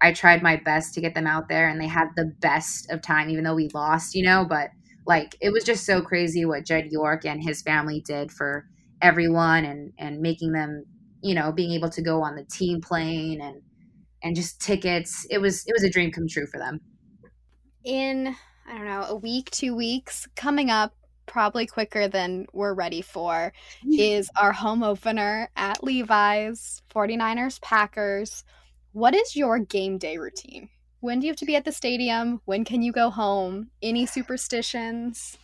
I 0.00 0.12
tried 0.12 0.42
my 0.42 0.56
best 0.56 0.94
to 0.94 1.00
get 1.00 1.14
them 1.14 1.26
out 1.26 1.48
there, 1.48 1.68
and 1.68 1.80
they 1.80 1.86
had 1.86 2.08
the 2.16 2.32
best 2.40 2.90
of 2.90 3.02
time, 3.02 3.30
even 3.30 3.44
though 3.44 3.54
we 3.54 3.68
lost. 3.74 4.14
You 4.14 4.24
know, 4.24 4.44
but 4.48 4.70
like 5.06 5.36
it 5.40 5.50
was 5.50 5.64
just 5.64 5.84
so 5.84 6.00
crazy 6.00 6.44
what 6.44 6.64
Jed 6.64 6.86
York 6.90 7.26
and 7.26 7.42
his 7.42 7.62
family 7.62 8.00
did 8.00 8.32
for 8.32 8.66
everyone, 9.02 9.64
and 9.64 9.92
and 9.98 10.20
making 10.20 10.52
them, 10.52 10.84
you 11.22 11.34
know, 11.34 11.52
being 11.52 11.72
able 11.72 11.90
to 11.90 12.02
go 12.02 12.22
on 12.22 12.34
the 12.34 12.44
team 12.44 12.80
plane 12.80 13.40
and 13.40 13.62
and 14.24 14.34
just 14.34 14.60
tickets. 14.60 15.26
It 15.30 15.38
was 15.38 15.64
it 15.66 15.72
was 15.72 15.84
a 15.84 15.90
dream 15.90 16.10
come 16.10 16.26
true 16.28 16.46
for 16.46 16.58
them. 16.58 16.80
In 17.84 18.34
I 18.66 18.76
don't 18.76 18.86
know, 18.86 19.04
a 19.08 19.14
week, 19.14 19.50
2 19.50 19.76
weeks 19.76 20.26
coming 20.34 20.70
up 20.70 20.94
probably 21.26 21.66
quicker 21.66 22.08
than 22.08 22.46
we're 22.52 22.74
ready 22.74 23.02
for 23.02 23.52
is 23.90 24.30
our 24.40 24.52
home 24.52 24.82
opener 24.82 25.50
at 25.56 25.82
Levi's 25.84 26.82
49ers 26.94 27.60
Packers. 27.60 28.44
What 28.92 29.14
is 29.14 29.36
your 29.36 29.58
game 29.58 29.98
day 29.98 30.18
routine? 30.18 30.68
When 31.00 31.20
do 31.20 31.26
you 31.26 31.30
have 31.30 31.38
to 31.38 31.46
be 31.46 31.56
at 31.56 31.64
the 31.64 31.72
stadium? 31.72 32.40
When 32.46 32.64
can 32.64 32.82
you 32.82 32.92
go 32.92 33.10
home? 33.10 33.68
Any 33.82 34.06
superstitions? 34.06 35.36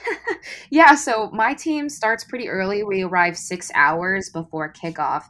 yeah, 0.70 0.94
so 0.94 1.30
my 1.32 1.54
team 1.54 1.88
starts 1.88 2.24
pretty 2.24 2.48
early. 2.48 2.82
We 2.82 3.02
arrive 3.02 3.36
six 3.36 3.70
hours 3.74 4.30
before 4.30 4.72
kickoff. 4.72 5.24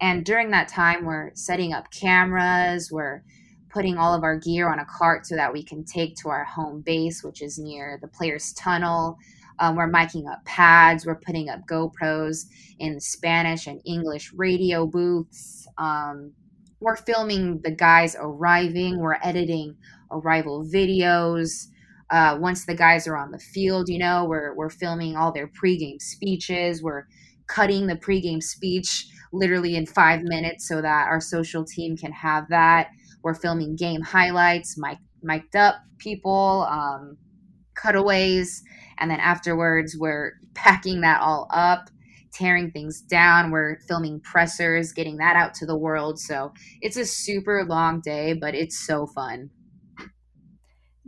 And 0.00 0.24
during 0.24 0.50
that 0.50 0.68
time, 0.68 1.04
we're 1.04 1.30
setting 1.34 1.72
up 1.72 1.90
cameras, 1.90 2.90
we're 2.90 3.22
putting 3.68 3.96
all 3.96 4.14
of 4.14 4.24
our 4.24 4.36
gear 4.36 4.68
on 4.70 4.78
a 4.78 4.86
cart 4.86 5.26
so 5.26 5.36
that 5.36 5.52
we 5.52 5.62
can 5.62 5.84
take 5.84 6.16
to 6.16 6.28
our 6.28 6.44
home 6.44 6.80
base, 6.80 7.22
which 7.22 7.42
is 7.42 7.58
near 7.58 7.98
the 8.02 8.08
players' 8.08 8.52
tunnel. 8.54 9.16
Um, 9.58 9.76
we're 9.76 9.90
miking 9.90 10.30
up 10.30 10.44
pads, 10.44 11.06
we're 11.06 11.20
putting 11.20 11.50
up 11.50 11.60
GoPros 11.66 12.46
in 12.78 12.98
Spanish 12.98 13.66
and 13.66 13.80
English 13.84 14.32
radio 14.32 14.86
booths. 14.86 15.68
Um, 15.76 16.32
we're 16.80 16.96
filming 16.96 17.60
the 17.62 17.70
guys 17.70 18.16
arriving, 18.18 18.98
we're 18.98 19.18
editing 19.22 19.76
arrival 20.10 20.64
videos. 20.64 21.66
Uh, 22.08 22.38
once 22.40 22.64
the 22.64 22.74
guys 22.74 23.06
are 23.06 23.16
on 23.16 23.30
the 23.30 23.38
field, 23.38 23.88
you 23.88 23.98
know, 23.98 24.24
we're, 24.24 24.54
we're 24.54 24.70
filming 24.70 25.14
all 25.14 25.30
their 25.30 25.46
pregame 25.46 26.00
speeches, 26.00 26.82
we're 26.82 27.04
cutting 27.46 27.86
the 27.86 27.96
pregame 27.96 28.42
speech 28.42 29.06
literally 29.32 29.76
in 29.76 29.86
five 29.86 30.22
minutes 30.22 30.66
so 30.66 30.82
that 30.82 31.08
our 31.08 31.20
social 31.20 31.64
team 31.64 31.96
can 31.96 32.12
have 32.12 32.48
that. 32.48 32.88
We're 33.22 33.34
filming 33.34 33.76
game 33.76 34.00
highlights, 34.00 34.76
mic- 34.78 34.98
mic'd 35.22 35.56
up 35.56 35.76
people, 35.98 36.66
um, 36.70 37.16
cutaways, 37.74 38.62
and 38.98 39.10
then 39.10 39.20
afterwards 39.20 39.96
we're 39.98 40.32
packing 40.54 41.00
that 41.02 41.20
all 41.20 41.48
up, 41.52 41.90
tearing 42.32 42.70
things 42.70 43.00
down. 43.00 43.50
We're 43.50 43.78
filming 43.88 44.20
pressers, 44.20 44.92
getting 44.92 45.16
that 45.18 45.36
out 45.36 45.54
to 45.54 45.66
the 45.66 45.76
world. 45.76 46.18
So 46.18 46.52
it's 46.80 46.96
a 46.96 47.04
super 47.04 47.64
long 47.64 48.00
day, 48.00 48.34
but 48.34 48.54
it's 48.54 48.78
so 48.78 49.06
fun. 49.06 49.50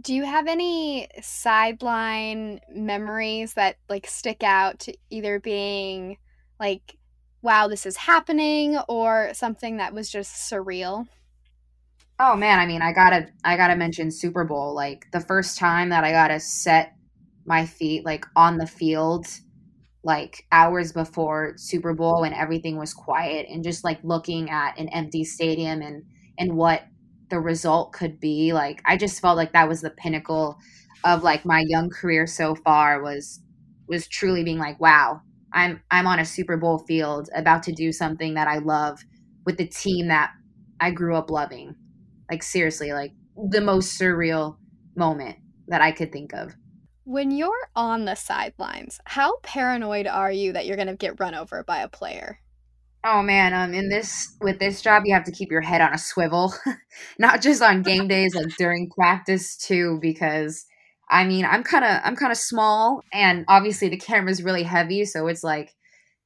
Do 0.01 0.15
you 0.15 0.25
have 0.25 0.49
any 0.49 1.07
sideline 1.21 2.61
memories 2.75 3.55
that 3.55 3.77
like 3.89 4.07
stick 4.07 4.43
out 4.43 4.81
to 4.81 4.95
either 5.11 5.39
being 5.39 6.17
like 6.59 6.97
wow, 7.43 7.69
this 7.69 7.85
is 7.87 7.97
happening 7.97 8.79
or 8.89 9.31
something 9.35 9.77
that 9.79 9.93
was 9.93 10.11
just 10.11 10.51
surreal? 10.51 11.09
Oh 12.19 12.37
man, 12.37 12.59
I 12.61 12.67
mean, 12.67 12.83
I 12.83 12.93
gotta, 12.93 13.29
I 13.45 13.57
gotta 13.57 13.77
mention 13.77 14.11
Super 14.11 14.45
Bowl. 14.45 14.75
Like 14.75 15.07
the 15.13 15.21
first 15.21 15.59
time 15.59 15.89
that 15.89 16.05
I 16.05 16.13
gotta 16.13 16.39
set 16.39 16.95
my 17.45 17.67
feet 17.67 18.05
like 18.05 18.25
on 18.37 18.59
the 18.59 18.67
field, 18.67 19.27
like 20.05 20.47
hours 20.53 20.93
before 20.93 21.55
Super 21.57 21.95
Bowl 21.95 22.25
and 22.25 22.35
everything 22.35 22.79
was 22.79 22.95
quiet, 22.95 23.47
and 23.49 23.65
just 23.65 23.83
like 23.85 23.99
looking 24.05 24.51
at 24.51 24.79
an 24.79 24.89
empty 24.91 25.25
stadium 25.25 25.83
and 25.83 26.05
and 26.39 26.57
what 26.57 26.83
the 27.31 27.41
result 27.41 27.93
could 27.93 28.21
be. 28.21 28.53
Like 28.53 28.81
I 28.85 28.97
just 28.97 29.21
felt 29.21 29.37
like 29.37 29.53
that 29.53 29.69
was 29.69 29.81
the 29.81 29.91
pinnacle 29.91 30.59
of 31.05 31.25
like 31.25 31.45
my 31.45 31.65
young 31.67 31.91
career 31.91 32.27
so 32.27 32.55
far 32.55 33.03
was 33.03 33.41
was 33.89 34.07
truly 34.07 34.45
being 34.45 34.59
like, 34.59 34.79
wow, 34.81 35.23
I'm 35.55 35.83
I'm 35.91 36.07
on 36.07 36.19
a 36.19 36.25
Super 36.25 36.57
Bowl 36.57 36.79
field 36.79 37.29
about 37.35 37.63
to 37.65 37.73
do 37.73 37.93
something 37.93 38.35
that 38.35 38.49
I 38.49 38.59
love 38.59 39.01
with 39.45 39.59
the 39.59 39.67
team 39.67 40.09
that 40.09 40.33
I 40.81 40.91
grew 40.91 41.17
up 41.17 41.31
loving. 41.31 41.75
Like 42.31 42.43
seriously, 42.43 42.93
like 42.93 43.13
the 43.51 43.61
most 43.61 43.99
surreal 43.99 44.57
moment 44.97 45.37
that 45.69 45.81
I 45.81 45.93
could 45.93 46.13
think 46.13 46.33
of. 46.35 46.55
When 47.05 47.31
you're 47.31 47.69
on 47.75 48.05
the 48.05 48.15
sidelines, 48.15 49.01
how 49.05 49.39
paranoid 49.43 50.07
are 50.07 50.31
you 50.31 50.53
that 50.53 50.67
you're 50.67 50.77
going 50.77 50.89
to 50.89 50.95
get 50.95 51.19
run 51.19 51.35
over 51.35 51.65
by 51.65 51.79
a 51.79 51.89
player? 51.89 52.39
Oh 53.05 53.21
man, 53.21 53.53
um 53.53 53.75
in 53.75 53.89
this 53.89 54.37
with 54.41 54.61
this 54.61 54.81
job 54.81 55.03
you 55.05 55.15
have 55.15 55.25
to 55.25 55.33
keep 55.33 55.51
your 55.51 55.61
head 55.61 55.81
on 55.81 55.93
a 55.93 55.99
swivel. 55.99 56.55
Not 57.19 57.43
just 57.43 57.61
on 57.61 57.83
game 57.83 58.07
days 58.07 58.35
like 58.35 58.55
during 58.57 58.91
practice 58.91 59.57
too 59.57 59.99
because 60.01 60.65
I 61.09 61.25
mean, 61.25 61.45
I'm 61.45 61.63
kind 61.63 61.85
of 61.85 62.01
I'm 62.05 62.17
kind 62.17 62.33
of 62.33 62.39
small, 62.39 63.03
and 63.13 63.45
obviously 63.49 63.89
the 63.89 63.99
camera's 63.99 64.43
really 64.43 64.63
heavy, 64.63 65.05
so 65.05 65.27
it's 65.27 65.45
like 65.45 65.75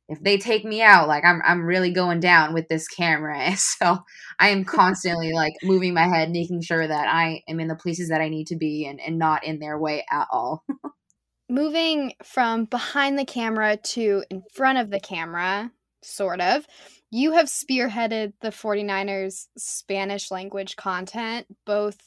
if 0.09 0.23
they 0.23 0.39
take 0.39 0.65
me 0.65 0.83
out, 0.83 1.09
like 1.09 1.25
I'm 1.25 1.43
I'm 1.45 1.65
really 1.65 1.91
going 1.91 2.21
down 2.21 2.55
with 2.55 2.69
this 2.69 2.89
camera. 2.89 3.51
So 3.57 3.99
I 4.39 4.51
am 4.51 4.65
constantly 4.65 5.33
like 5.33 5.55
moving 5.63 5.95
my 5.95 6.07
head, 6.07 6.31
making 6.31 6.63
sure 6.63 6.87
that 6.87 7.09
I 7.09 7.43
am 7.49 7.61
in 7.61 7.69
the 7.69 7.75
places 7.75 8.09
that 8.09 8.21
I 8.21 8.29
need 8.29 8.47
to 8.49 8.57
be 8.57 8.87
and, 8.87 9.01
and 9.01 9.19
not 9.19 9.45
in 9.45 9.59
their 9.59 9.79
way 9.79 10.05
at 10.11 10.29
all. 10.31 10.65
Moving 11.49 12.13
from 12.25 12.65
behind 12.65 13.19
the 13.19 13.25
camera 13.25 13.77
to 13.77 14.25
in 14.31 14.43
front 14.53 14.79
of 14.79 14.91
the 14.91 14.99
camera, 14.99 15.71
sort 16.03 16.41
of, 16.41 16.67
you 17.11 17.33
have 17.33 17.47
spearheaded 17.47 18.33
the 18.41 18.49
49ers 18.49 19.47
Spanish 19.57 20.33
language 20.33 20.75
content, 20.75 21.47
both 21.65 21.99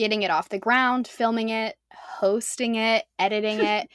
getting 0.00 0.22
it 0.22 0.30
off 0.30 0.48
the 0.48 0.58
ground, 0.58 1.06
filming 1.06 1.50
it, 1.50 1.76
hosting 1.92 2.76
it, 2.76 3.04
editing 3.18 3.60
it. 3.60 3.86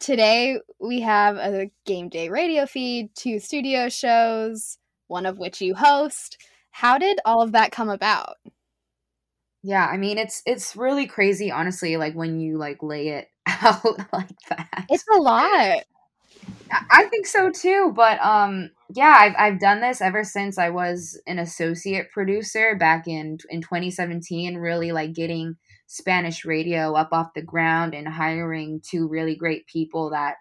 Today, 0.00 0.58
we 0.80 1.00
have 1.02 1.36
a 1.36 1.70
game 1.86 2.08
day 2.08 2.28
radio 2.28 2.66
feed, 2.66 3.14
two 3.14 3.38
studio 3.38 3.88
shows, 3.88 4.78
one 5.06 5.26
of 5.26 5.38
which 5.38 5.60
you 5.60 5.76
host. 5.76 6.42
How 6.72 6.98
did 6.98 7.20
all 7.24 7.40
of 7.40 7.52
that 7.52 7.70
come 7.70 7.88
about? 7.88 8.34
Yeah, 9.62 9.86
I 9.86 9.96
mean 9.96 10.18
it's 10.18 10.42
it's 10.44 10.74
really 10.74 11.06
crazy 11.06 11.52
honestly 11.52 11.96
like 11.96 12.14
when 12.14 12.40
you 12.40 12.58
like 12.58 12.82
lay 12.82 13.08
it 13.08 13.28
out 13.46 13.84
like 14.12 14.38
that. 14.48 14.86
It's 14.90 15.04
a 15.12 15.18
lot. 15.18 15.84
I 16.90 17.04
think 17.10 17.26
so 17.26 17.50
too, 17.50 17.92
but 17.94 18.20
um 18.20 18.70
yeah, 18.94 19.14
I've 19.18 19.34
I've 19.38 19.60
done 19.60 19.80
this 19.80 20.00
ever 20.00 20.24
since 20.24 20.56
I 20.58 20.70
was 20.70 21.20
an 21.26 21.38
associate 21.38 22.10
producer 22.10 22.74
back 22.78 23.06
in 23.06 23.38
in 23.50 23.60
2017, 23.60 24.56
really 24.56 24.92
like 24.92 25.12
getting 25.14 25.56
Spanish 25.86 26.44
radio 26.44 26.94
up 26.94 27.10
off 27.12 27.34
the 27.34 27.42
ground 27.42 27.94
and 27.94 28.08
hiring 28.08 28.80
two 28.88 29.06
really 29.08 29.34
great 29.36 29.66
people 29.66 30.10
that 30.10 30.36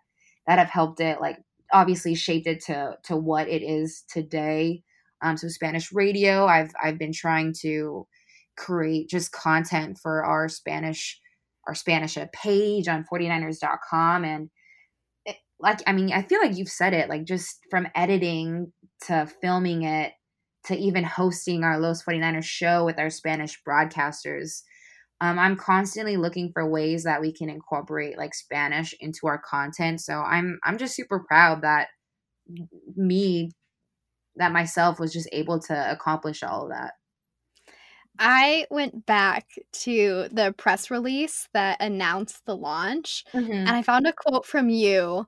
that 0.47 0.59
have 0.59 0.69
helped 0.69 1.01
it 1.01 1.19
like 1.19 1.37
obviously 1.73 2.15
shaped 2.15 2.47
it 2.47 2.63
to 2.65 2.95
to 3.03 3.17
what 3.17 3.49
it 3.49 3.63
is 3.63 4.03
today. 4.09 4.81
Um 5.21 5.35
so 5.35 5.49
Spanish 5.49 5.91
radio, 5.91 6.45
I've 6.45 6.71
I've 6.81 6.97
been 6.97 7.13
trying 7.13 7.53
to 7.61 8.07
create 8.55 9.09
just 9.09 9.31
content 9.33 9.99
for 10.01 10.23
our 10.23 10.47
Spanish 10.47 11.19
our 11.67 11.75
Spanish 11.75 12.17
page 12.31 12.87
on 12.87 13.05
49ers.com 13.11 14.23
and 14.23 14.49
like 15.59 15.79
I 15.87 15.93
mean 15.93 16.11
I 16.11 16.21
feel 16.23 16.41
like 16.41 16.57
you've 16.57 16.69
said 16.69 16.93
it 16.93 17.09
like 17.09 17.25
just 17.25 17.59
from 17.69 17.87
editing 17.95 18.71
to 19.07 19.27
filming 19.41 19.83
it 19.83 20.13
to 20.65 20.75
even 20.75 21.03
hosting 21.03 21.63
our 21.63 21.79
Los 21.79 22.03
49ers 22.03 22.43
show 22.43 22.85
with 22.85 22.99
our 22.99 23.09
Spanish 23.09 23.61
broadcasters 23.67 24.61
um, 25.19 25.39
I'm 25.39 25.55
constantly 25.55 26.15
looking 26.15 26.51
for 26.53 26.69
ways 26.69 27.03
that 27.03 27.21
we 27.21 27.33
can 27.33 27.49
incorporate 27.49 28.17
like 28.17 28.35
Spanish 28.35 28.93
into 28.99 29.25
our 29.25 29.39
content. 29.39 30.01
So 30.01 30.19
I'm 30.19 30.59
I'm 30.63 30.77
just 30.77 30.95
super 30.95 31.23
proud 31.27 31.63
that 31.63 31.87
me 32.95 33.51
that 34.35 34.51
myself 34.51 34.99
was 34.99 35.11
just 35.11 35.29
able 35.31 35.59
to 35.61 35.91
accomplish 35.91 36.43
all 36.43 36.63
of 36.63 36.69
that. 36.69 36.93
I 38.19 38.65
went 38.69 39.05
back 39.05 39.47
to 39.73 40.27
the 40.31 40.53
press 40.57 40.89
release 40.89 41.47
that 41.53 41.77
announced 41.81 42.45
the 42.45 42.55
launch 42.55 43.23
mm-hmm. 43.33 43.51
and 43.51 43.69
I 43.69 43.81
found 43.81 44.07
a 44.07 44.13
quote 44.13 44.45
from 44.45 44.69
you. 44.69 45.27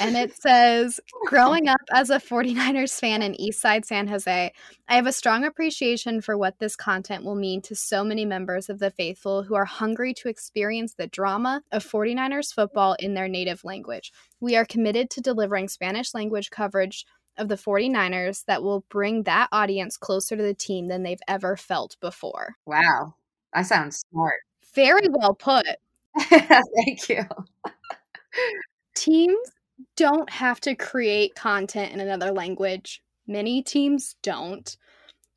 And 0.00 0.16
it 0.16 0.34
says 0.40 1.00
Growing 1.26 1.68
up 1.68 1.80
as 1.92 2.10
a 2.10 2.18
49ers 2.18 2.98
fan 2.98 3.22
in 3.22 3.34
Eastside 3.34 3.84
San 3.84 4.08
Jose, 4.08 4.52
I 4.88 4.94
have 4.94 5.06
a 5.06 5.12
strong 5.12 5.44
appreciation 5.44 6.20
for 6.20 6.36
what 6.36 6.58
this 6.58 6.76
content 6.76 7.24
will 7.24 7.34
mean 7.34 7.62
to 7.62 7.74
so 7.74 8.02
many 8.02 8.24
members 8.24 8.68
of 8.68 8.78
the 8.78 8.90
faithful 8.90 9.42
who 9.42 9.54
are 9.54 9.64
hungry 9.64 10.14
to 10.14 10.28
experience 10.28 10.94
the 10.94 11.06
drama 11.06 11.62
of 11.72 11.84
49ers 11.84 12.52
football 12.52 12.96
in 12.98 13.14
their 13.14 13.28
native 13.28 13.64
language. 13.64 14.12
We 14.40 14.56
are 14.56 14.64
committed 14.64 15.10
to 15.10 15.20
delivering 15.20 15.68
Spanish 15.68 16.14
language 16.14 16.50
coverage 16.50 17.04
of 17.40 17.48
the 17.48 17.56
49ers 17.56 18.44
that 18.44 18.62
will 18.62 18.84
bring 18.90 19.24
that 19.24 19.48
audience 19.50 19.96
closer 19.96 20.36
to 20.36 20.42
the 20.42 20.54
team 20.54 20.86
than 20.86 21.02
they've 21.02 21.22
ever 21.26 21.56
felt 21.56 21.96
before. 22.00 22.56
Wow. 22.66 23.14
That 23.54 23.66
sounds 23.66 24.04
smart. 24.10 24.40
Very 24.74 25.08
well 25.08 25.34
put. 25.34 25.66
Thank 26.20 27.08
you. 27.08 27.22
Teams 28.94 29.50
don't 29.96 30.30
have 30.30 30.60
to 30.60 30.74
create 30.74 31.34
content 31.34 31.92
in 31.92 32.00
another 32.00 32.32
language. 32.32 33.02
Many 33.26 33.62
teams 33.62 34.16
don't. 34.22 34.76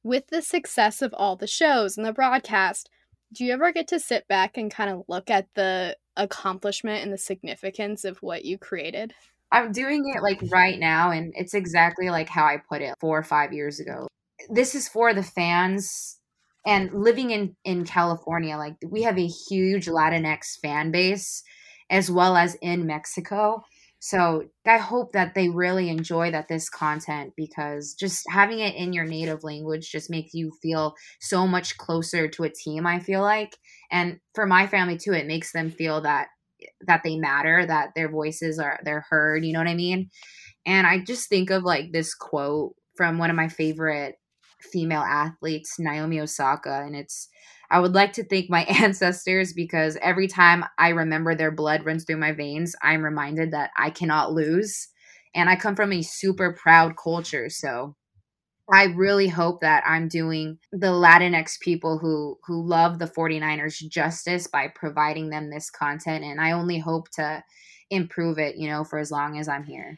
With 0.04 0.28
the 0.28 0.42
success 0.42 1.02
of 1.02 1.14
all 1.14 1.36
the 1.36 1.48
shows 1.48 1.96
and 1.96 2.06
the 2.06 2.12
broadcast, 2.12 2.90
do 3.32 3.46
you 3.46 3.54
ever 3.54 3.72
get 3.72 3.88
to 3.90 4.00
sit 4.00 4.28
back 4.28 4.58
and 4.58 4.70
kind 4.70 4.90
of 4.90 5.04
look 5.08 5.30
at 5.30 5.48
the 5.56 5.96
accomplishment 6.18 7.04
and 7.04 7.14
the 7.14 7.18
significance 7.18 8.04
of 8.04 8.18
what 8.22 8.46
you 8.46 8.58
created? 8.58 9.14
I'm 9.54 9.72
doing 9.72 10.12
it 10.14 10.24
like 10.24 10.42
right 10.52 10.80
now, 10.80 11.12
and 11.12 11.32
it's 11.36 11.54
exactly 11.54 12.10
like 12.10 12.28
how 12.30 12.46
I 12.46 12.58
put 12.70 12.82
it 12.82 12.96
four 13.00 13.20
or 13.20 13.24
five 13.24 13.54
years 13.54 13.80
ago. 13.80 14.08
This 14.50 14.76
is 14.76 14.90
for 14.90 15.14
the 15.14 15.24
fans 15.24 16.20
and 16.66 16.92
living 16.94 17.32
in 17.32 17.56
in 17.64 17.86
California, 17.86 18.58
like 18.58 18.76
we 18.90 19.04
have 19.04 19.18
a 19.20 19.28
huge 19.28 19.86
Latinx 19.86 20.60
fan 20.62 20.92
base 20.92 21.44
as 21.90 22.10
well 22.10 22.36
as 22.36 22.56
in 22.62 22.88
Mexico. 22.88 23.62
So 24.00 24.46
I 24.66 24.80
hope 24.80 25.14
that 25.14 25.34
they 25.36 25.48
really 25.50 25.90
enjoy 25.90 26.32
that 26.32 26.50
this 26.50 26.70
content 26.70 27.34
because 27.38 27.94
just 27.98 28.24
having 28.30 28.60
it 28.60 28.76
in 28.76 28.92
your 28.92 29.06
native 29.06 29.44
language 29.46 29.92
just 29.92 30.10
makes 30.10 30.34
you 30.34 30.52
feel 30.62 30.96
so 31.22 31.48
much 31.48 31.78
closer 31.78 32.28
to 32.28 32.44
a 32.44 32.50
team, 32.50 32.86
I 32.86 33.00
feel 33.00 33.22
like. 33.22 33.56
And 33.92 34.20
for 34.36 34.46
my 34.46 34.68
family 34.68 34.98
too, 34.98 35.14
it 35.14 35.28
makes 35.28 35.54
them 35.54 35.70
feel 35.70 36.02
that 36.02 36.28
that 36.88 37.02
they 37.04 37.18
matter, 37.18 37.66
that 37.66 37.90
their 37.96 38.10
voices 38.10 38.60
are 38.60 38.80
they're 38.84 39.06
heard, 39.10 39.46
you 39.46 39.54
know 39.54 39.60
what 39.60 39.68
I 39.68 39.76
mean? 39.76 40.10
And 40.66 40.88
I 40.88 41.00
just 41.00 41.30
think 41.30 41.50
of 41.50 41.64
like 41.64 41.92
this 41.92 42.14
quote 42.14 42.74
from 42.96 43.18
one 43.18 43.30
of 43.30 43.36
my 43.36 43.48
favorite 43.48 44.16
female 44.72 45.02
athletes, 45.02 45.76
Naomi 45.80 46.20
Osaka, 46.20 46.84
and 46.86 46.96
it's 46.96 47.28
I 47.72 47.80
would 47.80 47.94
like 47.94 48.14
to 48.14 48.24
thank 48.24 48.50
my 48.50 48.64
ancestors 48.82 49.54
because 49.54 49.98
every 50.02 50.28
time 50.28 50.66
I 50.78 50.90
remember 50.90 51.36
their 51.36 51.52
blood 51.52 51.86
runs 51.86 52.06
through 52.06 52.18
my 52.18 52.32
veins, 52.32 52.76
I'm 52.82 53.04
reminded 53.04 53.52
that 53.52 53.72
I 53.78 53.90
cannot 53.90 54.32
lose. 54.32 54.88
And 55.36 55.50
I 55.50 55.56
come 55.56 55.76
from 55.76 55.92
a 55.92 56.04
super 56.04 56.54
proud 56.54 56.94
culture, 57.02 57.50
so 57.50 57.96
I 58.72 58.86
really 58.86 59.28
hope 59.28 59.62
that 59.62 59.84
I'm 59.86 60.08
doing 60.08 60.58
the 60.72 60.88
Latinx 60.88 61.60
people 61.60 61.98
who 61.98 62.38
who 62.46 62.66
love 62.66 63.00
the 63.00 63.08
49ers 63.08 63.88
justice 63.90 64.48
by 64.48 64.70
providing 64.70 65.30
them 65.30 65.50
this 65.50 65.70
content 65.70 66.24
and 66.24 66.40
I 66.40 66.52
only 66.52 66.80
hope 66.80 67.10
to 67.12 67.44
improve 67.90 68.40
it, 68.40 68.56
you 68.56 68.70
know, 68.70 68.84
for 68.84 69.00
as 69.00 69.12
long 69.12 69.38
as 69.38 69.48
I'm 69.48 69.64
here. 69.64 69.98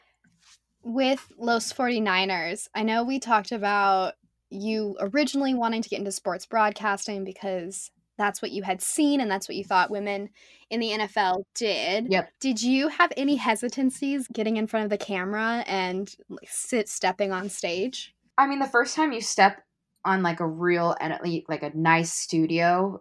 With 0.84 1.28
Los 1.38 1.72
49ers, 1.74 2.68
I 2.76 2.84
know 2.84 3.04
we 3.04 3.20
talked 3.20 3.52
about 3.52 4.14
you 4.50 4.96
originally 5.00 5.54
wanting 5.54 5.82
to 5.82 5.90
get 5.90 6.00
into 6.00 6.12
sports 6.12 6.46
broadcasting 6.46 7.24
because 7.24 7.92
that's 8.18 8.42
what 8.42 8.52
you 8.52 8.64
had 8.64 8.82
seen 8.82 9.20
and 9.20 9.30
that's 9.30 9.50
what 9.50 9.56
you 9.56 9.64
thought 9.64 9.92
women 9.92 10.30
in 10.70 10.80
the 10.80 10.92
NFL 10.92 11.44
did. 11.54 12.12
Yep. 12.12 12.30
Did 12.40 12.62
you 12.62 12.88
have 12.88 13.12
any 13.18 13.36
hesitancies 13.36 14.28
getting 14.28 14.58
in 14.58 14.68
front 14.68 14.86
of 14.86 14.90
the 14.90 14.98
camera 14.98 15.64
and 15.68 16.16
sit 16.46 16.88
stepping 16.88 17.32
on 17.32 17.50
stage? 17.50 18.15
I 18.38 18.48
mean, 18.48 18.60
the 18.60 18.68
first 18.68 18.96
time 18.96 19.12
you 19.12 19.22
step 19.22 19.62
on 20.04 20.24
like 20.24 20.40
a 20.40 20.48
real 20.48 20.96
and 21.00 21.18
like 21.48 21.64
a 21.64 21.76
nice 21.76 22.14
studio, 22.14 23.00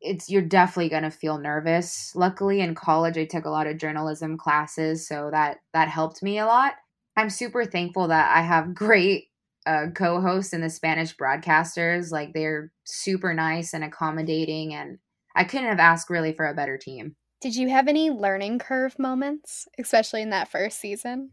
it's 0.00 0.30
you're 0.30 0.42
definitely 0.42 0.88
gonna 0.88 1.10
feel 1.10 1.38
nervous. 1.38 2.12
Luckily, 2.14 2.60
in 2.60 2.74
college, 2.74 3.18
I 3.18 3.24
took 3.24 3.44
a 3.44 3.50
lot 3.50 3.66
of 3.66 3.78
journalism 3.78 4.36
classes, 4.38 5.06
so 5.06 5.30
that 5.32 5.58
that 5.72 5.88
helped 5.88 6.22
me 6.22 6.38
a 6.38 6.46
lot. 6.46 6.74
I'm 7.16 7.30
super 7.30 7.64
thankful 7.64 8.08
that 8.08 8.36
I 8.36 8.42
have 8.42 8.74
great 8.74 9.26
uh, 9.66 9.86
co-hosts 9.94 10.52
and 10.52 10.62
the 10.62 10.70
Spanish 10.70 11.16
broadcasters. 11.16 12.12
Like 12.12 12.32
they're 12.32 12.72
super 12.84 13.34
nice 13.34 13.74
and 13.74 13.84
accommodating, 13.84 14.74
and 14.74 14.98
I 15.34 15.44
couldn't 15.44 15.68
have 15.68 15.80
asked 15.80 16.10
really 16.10 16.32
for 16.32 16.46
a 16.46 16.54
better 16.54 16.78
team. 16.78 17.16
Did 17.40 17.54
you 17.54 17.68
have 17.68 17.86
any 17.86 18.10
learning 18.10 18.60
curve 18.60 18.98
moments, 18.98 19.68
especially 19.78 20.22
in 20.22 20.30
that 20.30 20.50
first 20.50 20.80
season? 20.80 21.30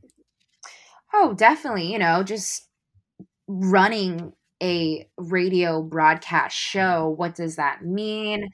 Oh, 1.13 1.33
definitely. 1.33 1.91
You 1.91 1.99
know, 1.99 2.23
just 2.23 2.67
running 3.53 4.33
a 4.61 5.07
radio 5.17 5.81
broadcast 5.81 6.55
show 6.55 7.13
what 7.17 7.35
does 7.35 7.57
that 7.57 7.83
mean? 7.83 8.49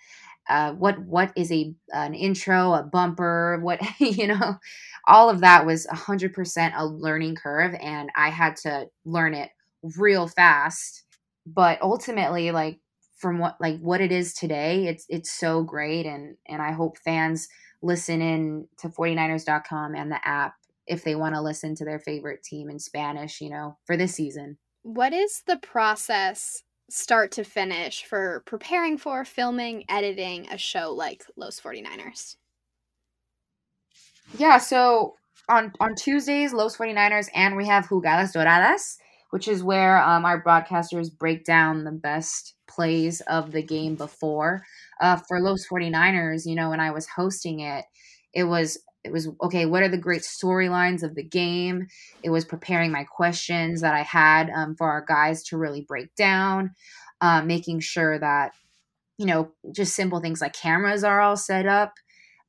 Uh, 0.49 0.73
what 0.73 0.97
what 1.05 1.31
is 1.35 1.51
a 1.51 1.73
an 1.93 2.15
intro 2.15 2.73
a 2.73 2.81
bumper 2.81 3.59
what 3.62 3.79
you 3.99 4.25
know 4.25 4.55
all 5.07 5.29
of 5.29 5.41
that 5.41 5.65
was 5.65 5.85
100% 5.88 6.71
a 6.75 6.85
learning 6.85 7.35
curve 7.35 7.75
and 7.79 8.09
i 8.15 8.29
had 8.29 8.55
to 8.55 8.88
learn 9.05 9.35
it 9.35 9.51
real 9.97 10.27
fast. 10.27 11.03
But 11.45 11.81
ultimately 11.81 12.51
like 12.51 12.79
from 13.17 13.39
what 13.39 13.57
like 13.59 13.79
what 13.79 14.01
it 14.01 14.12
is 14.12 14.33
today 14.33 14.88
it's 14.88 15.05
it's 15.09 15.29
so 15.31 15.62
great 15.62 16.05
and 16.05 16.38
and 16.47 16.62
i 16.62 16.71
hope 16.71 16.97
fans 16.99 17.49
listen 17.81 18.21
in 18.21 18.65
to 18.77 18.88
49ers.com 18.88 19.93
and 19.93 20.09
the 20.09 20.25
app 20.25 20.53
if 20.88 21.03
they 21.03 21.15
want 21.15 21.35
to 21.35 21.41
listen 21.41 21.75
to 21.75 21.83
their 21.83 21.99
favorite 21.99 22.43
team 22.43 22.69
in 22.69 22.79
spanish 22.79 23.41
you 23.41 23.49
know 23.49 23.77
for 23.85 23.97
this 23.97 24.15
season 24.15 24.57
what 24.83 25.13
is 25.13 25.43
the 25.45 25.57
process 25.57 26.63
start 26.89 27.31
to 27.33 27.43
finish 27.43 28.03
for 28.03 28.43
preparing 28.45 28.97
for 28.97 29.23
filming, 29.23 29.83
editing 29.89 30.47
a 30.49 30.57
show 30.57 30.91
like 30.91 31.23
Los 31.35 31.59
49ers? 31.59 32.35
Yeah, 34.37 34.57
so 34.57 35.15
on 35.49 35.73
on 35.79 35.95
Tuesdays, 35.95 36.53
Los 36.53 36.77
49ers, 36.77 37.29
and 37.33 37.55
we 37.55 37.65
have 37.65 37.87
Jugadas 37.87 38.33
Doradas, 38.33 38.97
which 39.31 39.47
is 39.47 39.63
where 39.63 40.01
um, 40.01 40.25
our 40.25 40.41
broadcasters 40.41 41.15
break 41.15 41.45
down 41.45 41.83
the 41.83 41.91
best 41.91 42.55
plays 42.67 43.21
of 43.21 43.51
the 43.51 43.63
game 43.63 43.95
before. 43.95 44.63
Uh, 45.01 45.17
for 45.27 45.39
Los 45.41 45.65
49ers, 45.67 46.45
you 46.45 46.55
know, 46.55 46.69
when 46.69 46.79
I 46.79 46.91
was 46.91 47.07
hosting 47.07 47.61
it, 47.61 47.85
it 48.33 48.43
was 48.43 48.77
it 49.03 49.12
was 49.12 49.29
okay 49.41 49.65
what 49.65 49.83
are 49.83 49.89
the 49.89 49.97
great 49.97 50.21
storylines 50.21 51.03
of 51.03 51.15
the 51.15 51.23
game? 51.23 51.88
It 52.23 52.29
was 52.29 52.45
preparing 52.45 52.91
my 52.91 53.03
questions 53.05 53.81
that 53.81 53.93
i 53.93 54.01
had 54.01 54.49
um, 54.49 54.75
for 54.75 54.89
our 54.89 55.05
guys 55.07 55.43
to 55.45 55.57
really 55.57 55.81
break 55.81 56.13
down 56.15 56.71
uh, 57.21 57.41
making 57.41 57.79
sure 57.81 58.17
that 58.19 58.53
you 59.17 59.25
know 59.25 59.51
just 59.71 59.95
simple 59.95 60.19
things 60.19 60.41
like 60.41 60.53
cameras 60.53 61.03
are 61.03 61.21
all 61.21 61.38
set 61.38 61.65
up. 61.65 61.93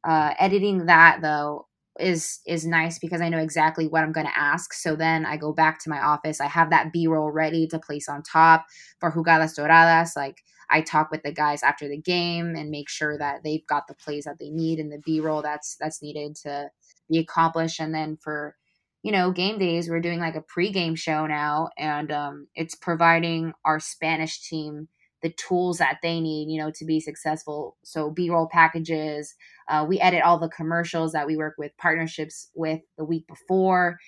Uh, 0.02 0.32
editing 0.38 0.86
that 0.86 1.20
though 1.20 1.66
is 2.00 2.40
is 2.46 2.66
nice 2.66 2.98
because 2.98 3.20
I 3.20 3.28
know 3.28 3.38
exactly 3.38 3.86
what 3.88 4.02
I'm 4.02 4.12
going 4.12 4.26
to 4.26 4.38
ask. 4.38 4.72
So 4.72 4.96
then 4.96 5.26
I 5.26 5.36
go 5.36 5.52
back 5.52 5.78
to 5.80 5.90
my 5.90 6.00
office. 6.00 6.40
I 6.40 6.46
have 6.46 6.70
that 6.70 6.92
B 6.92 7.06
roll 7.06 7.30
ready 7.30 7.66
to 7.68 7.78
place 7.78 8.08
on 8.08 8.22
top 8.22 8.66
for 9.00 9.12
jugadas 9.12 9.58
doradas. 9.58 10.16
Like 10.16 10.42
I 10.70 10.80
talk 10.82 11.10
with 11.10 11.22
the 11.22 11.32
guys 11.32 11.62
after 11.62 11.88
the 11.88 12.00
game 12.00 12.54
and 12.56 12.70
make 12.70 12.88
sure 12.88 13.18
that 13.18 13.42
they've 13.44 13.66
got 13.66 13.86
the 13.88 13.94
plays 13.94 14.24
that 14.24 14.38
they 14.38 14.50
need 14.50 14.78
and 14.78 14.92
the 14.92 15.02
B 15.04 15.20
roll 15.20 15.42
that's 15.42 15.76
that's 15.80 16.02
needed 16.02 16.36
to 16.42 16.70
be 17.10 17.18
accomplished. 17.18 17.80
And 17.80 17.94
then 17.94 18.16
for 18.16 18.56
you 19.02 19.12
know 19.12 19.32
game 19.32 19.58
days, 19.58 19.88
we're 19.88 20.00
doing 20.00 20.20
like 20.20 20.36
a 20.36 20.42
pregame 20.42 20.96
show 20.96 21.26
now, 21.26 21.70
and 21.78 22.12
um, 22.12 22.46
it's 22.54 22.74
providing 22.74 23.52
our 23.64 23.80
Spanish 23.80 24.48
team 24.48 24.88
the 25.22 25.30
tools 25.30 25.78
that 25.78 25.98
they 26.02 26.20
need, 26.20 26.50
you 26.50 26.60
know, 26.60 26.70
to 26.70 26.84
be 26.84 27.00
successful. 27.00 27.76
So 27.82 28.10
B-roll 28.10 28.48
packages, 28.48 29.34
uh, 29.68 29.84
we 29.88 30.00
edit 30.00 30.22
all 30.22 30.38
the 30.38 30.48
commercials 30.48 31.12
that 31.12 31.26
we 31.26 31.36
work 31.36 31.54
with 31.58 31.76
partnerships 31.76 32.48
with 32.54 32.80
the 32.96 33.04
week 33.04 33.26
before. 33.26 33.98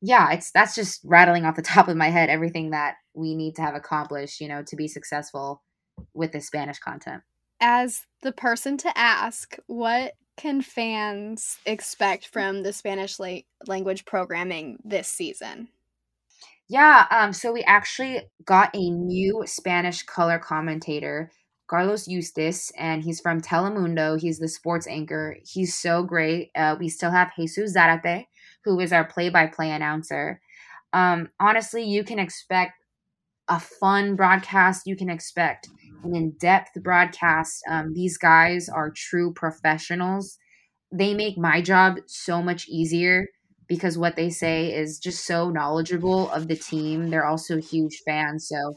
Yeah, 0.00 0.32
it's 0.32 0.50
that's 0.50 0.74
just 0.74 1.00
rattling 1.04 1.44
off 1.44 1.56
the 1.56 1.62
top 1.62 1.88
of 1.88 1.96
my 1.96 2.08
head 2.08 2.30
everything 2.30 2.70
that 2.70 2.96
we 3.14 3.34
need 3.34 3.56
to 3.56 3.62
have 3.62 3.74
accomplished, 3.74 4.40
you 4.40 4.48
know, 4.48 4.62
to 4.64 4.76
be 4.76 4.88
successful 4.88 5.62
with 6.14 6.32
the 6.32 6.40
Spanish 6.40 6.78
content. 6.78 7.22
As 7.60 8.06
the 8.22 8.32
person 8.32 8.78
to 8.78 8.98
ask, 8.98 9.56
what 9.66 10.14
can 10.36 10.62
fans 10.62 11.58
expect 11.66 12.26
from 12.26 12.62
the 12.62 12.72
Spanish 12.72 13.18
la- 13.18 13.40
language 13.66 14.06
programming 14.06 14.78
this 14.82 15.08
season? 15.08 15.68
Yeah, 16.70 17.08
um, 17.10 17.32
so 17.32 17.52
we 17.52 17.64
actually 17.64 18.20
got 18.44 18.70
a 18.76 18.90
new 18.90 19.42
Spanish 19.44 20.04
color 20.04 20.38
commentator, 20.38 21.32
Carlos 21.66 22.06
Eustace, 22.06 22.70
and 22.78 23.02
he's 23.02 23.20
from 23.20 23.40
Telemundo. 23.40 24.20
He's 24.20 24.38
the 24.38 24.46
sports 24.46 24.86
anchor. 24.86 25.36
He's 25.44 25.76
so 25.76 26.04
great. 26.04 26.52
Uh, 26.54 26.76
we 26.78 26.88
still 26.88 27.10
have 27.10 27.34
Jesus 27.34 27.76
Zarate, 27.76 28.26
who 28.64 28.78
is 28.78 28.92
our 28.92 29.04
play-by-play 29.04 29.72
announcer. 29.72 30.40
Um, 30.92 31.30
honestly, 31.40 31.82
you 31.82 32.04
can 32.04 32.20
expect 32.20 32.74
a 33.48 33.58
fun 33.58 34.14
broadcast. 34.14 34.86
You 34.86 34.94
can 34.94 35.10
expect 35.10 35.68
an 36.04 36.14
in-depth 36.14 36.84
broadcast. 36.84 37.64
Um, 37.68 37.94
these 37.94 38.16
guys 38.16 38.68
are 38.68 38.92
true 38.94 39.32
professionals. 39.34 40.38
They 40.92 41.14
make 41.14 41.36
my 41.36 41.62
job 41.62 41.96
so 42.06 42.40
much 42.40 42.68
easier 42.68 43.26
because 43.70 43.96
what 43.96 44.16
they 44.16 44.30
say 44.30 44.74
is 44.74 44.98
just 44.98 45.24
so 45.24 45.48
knowledgeable 45.48 46.28
of 46.32 46.48
the 46.48 46.56
team. 46.56 47.08
They're 47.08 47.24
also 47.24 47.58
huge 47.58 48.02
fans. 48.04 48.48
So 48.48 48.74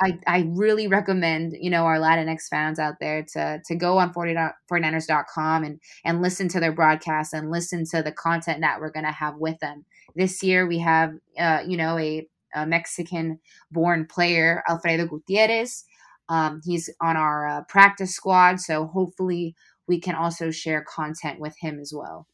I, 0.00 0.16
I 0.28 0.48
really 0.50 0.86
recommend, 0.86 1.56
you 1.60 1.70
know, 1.70 1.84
our 1.86 1.98
Latinx 1.98 2.48
fans 2.48 2.78
out 2.78 3.00
there 3.00 3.24
to 3.32 3.60
to 3.66 3.74
go 3.74 3.98
on 3.98 4.12
40, 4.12 4.36
49ers.com 4.70 5.64
and, 5.64 5.80
and 6.04 6.22
listen 6.22 6.46
to 6.50 6.60
their 6.60 6.70
broadcasts 6.70 7.32
and 7.32 7.50
listen 7.50 7.84
to 7.86 8.00
the 8.00 8.12
content 8.12 8.60
that 8.60 8.80
we're 8.80 8.92
going 8.92 9.06
to 9.06 9.12
have 9.12 9.34
with 9.38 9.58
them. 9.58 9.84
This 10.14 10.40
year 10.40 10.68
we 10.68 10.78
have, 10.78 11.14
uh, 11.36 11.62
you 11.66 11.76
know, 11.76 11.98
a, 11.98 12.28
a 12.54 12.64
Mexican 12.64 13.40
born 13.72 14.06
player, 14.06 14.62
Alfredo 14.68 15.06
Gutierrez. 15.08 15.84
Um, 16.28 16.60
he's 16.64 16.88
on 17.00 17.16
our 17.16 17.48
uh, 17.48 17.62
practice 17.64 18.14
squad. 18.14 18.60
So 18.60 18.86
hopefully 18.86 19.56
we 19.88 19.98
can 19.98 20.14
also 20.14 20.52
share 20.52 20.84
content 20.88 21.40
with 21.40 21.56
him 21.58 21.80
as 21.80 21.92
well. 21.92 22.28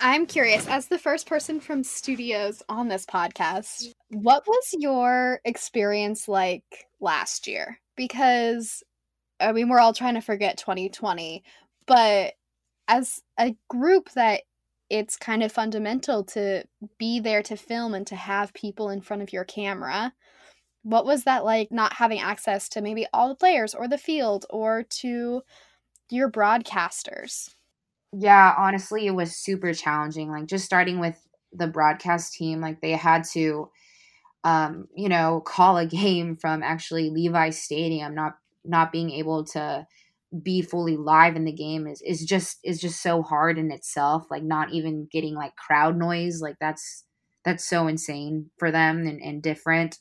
I'm 0.00 0.26
curious, 0.26 0.66
as 0.68 0.88
the 0.88 0.98
first 0.98 1.26
person 1.26 1.60
from 1.60 1.82
studios 1.82 2.62
on 2.68 2.88
this 2.88 3.06
podcast, 3.06 3.92
what 4.10 4.46
was 4.46 4.74
your 4.78 5.40
experience 5.44 6.28
like 6.28 6.86
last 7.00 7.46
year? 7.46 7.78
Because, 7.96 8.82
I 9.40 9.52
mean, 9.52 9.68
we're 9.68 9.80
all 9.80 9.94
trying 9.94 10.14
to 10.14 10.20
forget 10.20 10.58
2020, 10.58 11.42
but 11.86 12.34
as 12.88 13.22
a 13.38 13.56
group 13.68 14.10
that 14.12 14.42
it's 14.88 15.16
kind 15.16 15.42
of 15.42 15.50
fundamental 15.50 16.22
to 16.24 16.64
be 16.98 17.20
there 17.20 17.42
to 17.42 17.56
film 17.56 17.94
and 17.94 18.06
to 18.06 18.16
have 18.16 18.54
people 18.54 18.90
in 18.90 19.00
front 19.00 19.22
of 19.22 19.32
your 19.32 19.44
camera. 19.44 20.12
What 20.82 21.04
was 21.04 21.24
that 21.24 21.44
like 21.44 21.72
not 21.72 21.94
having 21.94 22.20
access 22.20 22.68
to 22.70 22.80
maybe 22.80 23.06
all 23.12 23.28
the 23.28 23.34
players 23.34 23.74
or 23.74 23.88
the 23.88 23.98
field 23.98 24.46
or 24.50 24.84
to 25.00 25.42
your 26.10 26.30
broadcasters? 26.30 27.55
Yeah, 28.12 28.54
honestly, 28.56 29.06
it 29.06 29.14
was 29.14 29.36
super 29.36 29.72
challenging. 29.74 30.30
Like 30.30 30.46
just 30.46 30.64
starting 30.64 31.00
with 31.00 31.20
the 31.52 31.66
broadcast 31.66 32.34
team, 32.34 32.60
like 32.60 32.80
they 32.80 32.92
had 32.92 33.24
to 33.32 33.70
um, 34.44 34.88
you 34.96 35.08
know, 35.08 35.40
call 35.46 35.78
a 35.78 35.86
game 35.86 36.36
from 36.36 36.62
actually 36.62 37.10
Levi 37.10 37.50
Stadium, 37.50 38.14
not 38.14 38.38
not 38.64 38.92
being 38.92 39.10
able 39.12 39.44
to 39.44 39.86
be 40.42 40.62
fully 40.62 40.96
live 40.96 41.36
in 41.36 41.44
the 41.44 41.52
game 41.52 41.86
is 41.86 42.02
is 42.02 42.24
just 42.24 42.58
is 42.64 42.80
just 42.80 43.02
so 43.02 43.22
hard 43.22 43.58
in 43.58 43.72
itself. 43.72 44.26
Like 44.30 44.44
not 44.44 44.72
even 44.72 45.08
getting 45.12 45.34
like 45.34 45.56
crowd 45.56 45.96
noise, 45.98 46.40
like 46.42 46.56
that's 46.60 47.04
that's 47.44 47.66
so 47.66 47.88
insane 47.88 48.50
for 48.58 48.70
them 48.72 49.06
and, 49.06 49.22
and 49.22 49.42
different. 49.42 49.98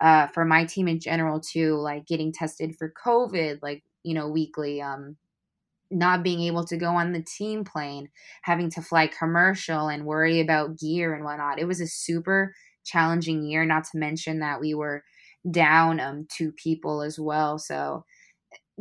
Uh, 0.00 0.26
for 0.28 0.44
my 0.44 0.64
team 0.64 0.88
in 0.88 1.00
general 1.00 1.40
too, 1.40 1.76
like 1.76 2.06
getting 2.06 2.32
tested 2.32 2.76
for 2.76 2.92
COVID, 3.04 3.60
like 3.62 3.84
you 4.02 4.14
know, 4.14 4.28
weekly. 4.28 4.82
Um, 4.82 5.16
not 5.94 6.22
being 6.22 6.42
able 6.42 6.64
to 6.64 6.76
go 6.76 6.90
on 6.90 7.12
the 7.12 7.22
team 7.22 7.64
plane, 7.64 8.08
having 8.42 8.68
to 8.70 8.82
fly 8.82 9.06
commercial 9.06 9.88
and 9.88 10.04
worry 10.04 10.40
about 10.40 10.78
gear 10.78 11.14
and 11.14 11.24
whatnot. 11.24 11.58
It 11.58 11.66
was 11.66 11.80
a 11.80 11.86
super 11.86 12.54
challenging 12.84 13.44
year, 13.44 13.64
not 13.64 13.84
to 13.84 13.98
mention 13.98 14.40
that 14.40 14.60
we 14.60 14.74
were 14.74 15.04
down 15.50 16.00
um, 16.00 16.26
two 16.28 16.52
people 16.52 17.02
as 17.02 17.18
well. 17.18 17.58
So 17.58 18.04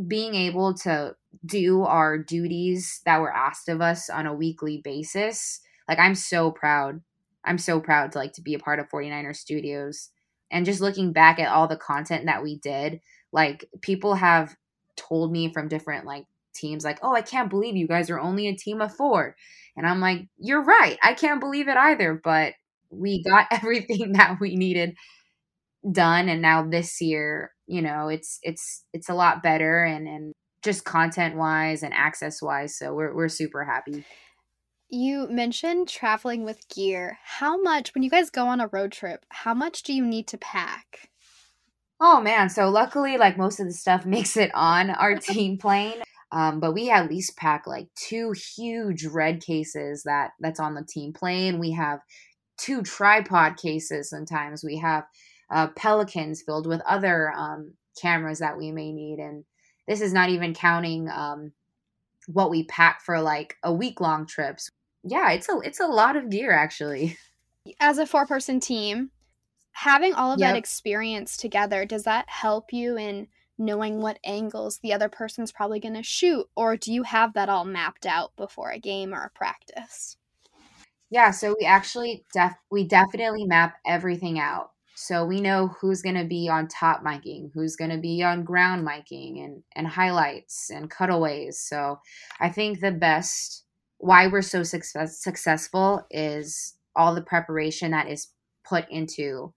being 0.07 0.33
able 0.33 0.73
to 0.73 1.15
do 1.45 1.83
our 1.83 2.17
duties 2.17 3.01
that 3.05 3.21
were 3.21 3.33
asked 3.33 3.69
of 3.69 3.81
us 3.81 4.09
on 4.09 4.25
a 4.25 4.33
weekly 4.33 4.81
basis, 4.83 5.61
like 5.87 5.99
I'm 5.99 6.15
so 6.15 6.51
proud. 6.51 7.01
I'm 7.45 7.57
so 7.57 7.79
proud 7.79 8.13
to 8.13 8.17
like 8.17 8.33
to 8.33 8.41
be 8.41 8.53
a 8.53 8.59
part 8.59 8.79
of 8.79 8.89
49er 8.89 9.35
Studios. 9.35 10.09
And 10.49 10.65
just 10.65 10.81
looking 10.81 11.11
back 11.13 11.39
at 11.39 11.49
all 11.49 11.67
the 11.67 11.77
content 11.77 12.25
that 12.25 12.43
we 12.43 12.57
did, 12.57 13.01
like 13.31 13.65
people 13.81 14.15
have 14.15 14.55
told 14.95 15.31
me 15.31 15.51
from 15.51 15.67
different 15.67 16.05
like 16.05 16.25
teams 16.53 16.83
like, 16.83 16.99
"Oh, 17.01 17.13
I 17.13 17.21
can't 17.21 17.49
believe 17.49 17.75
you 17.75 17.87
guys 17.87 18.09
are 18.09 18.19
only 18.19 18.47
a 18.47 18.55
team 18.55 18.81
of 18.81 18.95
4." 18.95 19.35
And 19.75 19.87
I'm 19.87 19.99
like, 19.99 20.27
"You're 20.37 20.63
right. 20.63 20.97
I 21.03 21.13
can't 21.13 21.39
believe 21.39 21.67
it 21.67 21.77
either, 21.77 22.19
but 22.23 22.53
we 22.89 23.23
got 23.23 23.47
everything 23.51 24.13
that 24.13 24.37
we 24.39 24.55
needed 24.55 24.95
done 25.91 26.29
and 26.29 26.41
now 26.41 26.65
this 26.65 27.01
year, 27.01 27.51
you 27.67 27.81
know, 27.81 28.07
it's 28.07 28.39
it's 28.41 28.85
it's 28.93 29.09
a 29.09 29.13
lot 29.13 29.43
better 29.43 29.83
and 29.83 30.07
and 30.07 30.33
just 30.63 30.85
content 30.85 31.35
wise 31.35 31.83
and 31.83 31.93
access 31.93 32.41
wise, 32.41 32.77
so 32.77 32.93
we're 32.93 33.13
we're 33.13 33.29
super 33.29 33.63
happy. 33.63 34.05
You 34.89 35.27
mentioned 35.29 35.89
traveling 35.89 36.45
with 36.45 36.69
gear. 36.69 37.17
How 37.23 37.59
much, 37.59 37.93
when 37.93 38.03
you 38.03 38.09
guys 38.09 38.29
go 38.29 38.47
on 38.47 38.61
a 38.61 38.67
road 38.67 38.91
trip, 38.91 39.25
how 39.29 39.53
much 39.53 39.83
do 39.83 39.91
you 39.91 40.05
need 40.05 40.27
to 40.27 40.37
pack? 40.37 41.09
Oh 41.99 42.21
man, 42.21 42.49
so 42.49 42.69
luckily, 42.69 43.17
like 43.17 43.37
most 43.37 43.59
of 43.59 43.65
the 43.65 43.73
stuff 43.73 44.05
makes 44.05 44.37
it 44.37 44.51
on 44.53 44.89
our 44.89 45.15
team 45.19 45.57
plane. 45.57 46.01
Um, 46.33 46.59
but 46.59 46.73
we 46.73 46.89
at 46.89 47.09
least 47.09 47.37
pack 47.37 47.67
like 47.67 47.89
two 47.95 48.33
huge 48.55 49.05
red 49.05 49.39
cases 49.39 50.01
that 50.03 50.31
that's 50.39 50.59
on 50.59 50.73
the 50.73 50.83
team 50.83 51.13
plane. 51.13 51.59
We 51.59 51.71
have 51.73 51.99
two 52.57 52.81
tripod 52.81 53.57
cases. 53.57 54.09
Sometimes 54.09 54.63
we 54.63 54.77
have 54.77 55.03
uh, 55.51 55.67
pelicans 55.75 56.41
filled 56.41 56.65
with 56.65 56.81
other 56.87 57.31
um, 57.33 57.73
cameras 58.01 58.39
that 58.39 58.57
we 58.57 58.71
may 58.71 58.91
need, 58.91 59.19
and 59.19 59.45
this 59.87 60.01
is 60.01 60.11
not 60.11 60.29
even 60.29 60.55
counting 60.55 61.07
um, 61.07 61.51
what 62.25 62.49
we 62.49 62.63
pack 62.63 63.01
for 63.01 63.21
like 63.21 63.55
a 63.61 63.71
week 63.71 64.01
long 64.01 64.25
trips. 64.25 64.71
Yeah, 65.03 65.31
it's 65.33 65.47
a 65.49 65.59
it's 65.59 65.79
a 65.79 65.87
lot 65.87 66.15
of 66.15 66.31
gear 66.31 66.51
actually. 66.51 67.15
As 67.79 67.99
a 67.99 68.07
four 68.07 68.25
person 68.25 68.59
team, 68.59 69.11
having 69.73 70.15
all 70.15 70.31
of 70.31 70.39
yep. 70.39 70.49
that 70.49 70.57
experience 70.57 71.37
together, 71.37 71.85
does 71.85 72.03
that 72.05 72.27
help 72.27 72.73
you 72.73 72.97
in 72.97 73.27
knowing 73.57 74.01
what 74.01 74.19
angles 74.23 74.79
the 74.79 74.93
other 74.93 75.09
person's 75.09 75.51
probably 75.51 75.79
going 75.79 75.93
to 75.93 76.03
shoot 76.03 76.47
or 76.55 76.75
do 76.75 76.91
you 76.91 77.03
have 77.03 77.33
that 77.33 77.49
all 77.49 77.65
mapped 77.65 78.05
out 78.05 78.35
before 78.35 78.71
a 78.71 78.79
game 78.79 79.13
or 79.13 79.23
a 79.23 79.29
practice? 79.29 80.17
Yeah 81.09 81.31
so 81.31 81.55
we 81.59 81.65
actually 81.65 82.25
def 82.33 82.53
we 82.71 82.87
definitely 82.87 83.45
map 83.45 83.75
everything 83.85 84.39
out. 84.39 84.71
So 84.95 85.25
we 85.25 85.41
know 85.41 85.69
who's 85.79 86.03
going 86.03 86.15
to 86.17 86.23
be 86.23 86.49
on 86.49 86.67
top 86.67 87.03
miking 87.03 87.51
who's 87.53 87.75
going 87.75 87.91
to 87.91 87.97
be 87.97 88.23
on 88.23 88.43
ground 88.43 88.87
miking 88.87 89.43
and 89.43 89.63
and 89.75 89.87
highlights 89.87 90.69
and 90.69 90.89
cutaways. 90.89 91.59
So 91.59 91.99
i 92.39 92.49
think 92.49 92.79
the 92.79 92.91
best 92.91 93.63
why 94.03 94.27
we're 94.27 94.41
so 94.41 94.63
success- 94.63 95.23
successful 95.23 96.05
is 96.11 96.75
all 96.93 97.15
the 97.15 97.21
preparation 97.21 97.91
that 97.91 98.09
is 98.09 98.27
put 98.65 98.89
into 98.89 99.53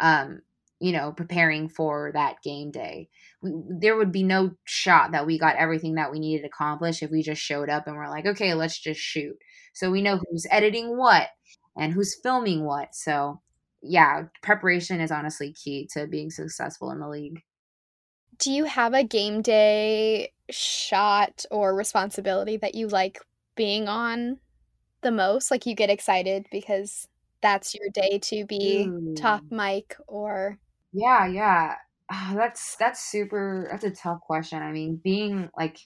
um, 0.00 0.42
you 0.78 0.92
know, 0.92 1.12
preparing 1.12 1.68
for 1.68 2.10
that 2.12 2.42
game 2.42 2.70
day. 2.70 3.08
We, 3.42 3.52
there 3.80 3.96
would 3.96 4.12
be 4.12 4.22
no 4.22 4.52
shot 4.64 5.12
that 5.12 5.26
we 5.26 5.38
got 5.38 5.56
everything 5.56 5.94
that 5.94 6.12
we 6.12 6.18
needed 6.18 6.42
to 6.42 6.48
accomplish 6.48 7.02
if 7.02 7.10
we 7.10 7.22
just 7.22 7.40
showed 7.40 7.70
up 7.70 7.86
and 7.86 7.96
we're 7.96 8.10
like, 8.10 8.26
okay, 8.26 8.54
let's 8.54 8.78
just 8.78 9.00
shoot. 9.00 9.36
So 9.74 9.90
we 9.90 10.02
know 10.02 10.18
who's 10.30 10.46
editing 10.50 10.96
what 10.96 11.28
and 11.76 11.92
who's 11.92 12.18
filming 12.22 12.64
what. 12.64 12.94
So, 12.94 13.40
yeah, 13.82 14.24
preparation 14.42 15.00
is 15.00 15.10
honestly 15.10 15.52
key 15.52 15.88
to 15.92 16.06
being 16.06 16.30
successful 16.30 16.90
in 16.90 17.00
the 17.00 17.08
league. 17.08 17.42
Do 18.38 18.52
you 18.52 18.64
have 18.64 18.92
a 18.92 19.04
game 19.04 19.40
day 19.40 20.32
shot 20.50 21.46
or 21.50 21.74
responsibility 21.74 22.58
that 22.58 22.74
you 22.74 22.88
like 22.88 23.18
being 23.54 23.88
on 23.88 24.38
the 25.00 25.10
most? 25.10 25.50
Like 25.50 25.64
you 25.64 25.74
get 25.74 25.88
excited 25.88 26.46
because 26.52 27.08
that's 27.40 27.74
your 27.74 27.88
day 27.94 28.18
to 28.18 28.44
be 28.44 28.84
Ooh. 28.86 29.14
top 29.16 29.42
mic 29.50 29.96
or 30.06 30.58
yeah, 30.96 31.26
yeah. 31.26 31.74
Oh, 32.12 32.34
that's 32.36 32.76
that's 32.76 33.02
super 33.10 33.68
that's 33.70 33.84
a 33.84 33.90
tough 33.90 34.20
question. 34.20 34.62
I 34.62 34.72
mean, 34.72 35.00
being 35.02 35.50
like 35.56 35.78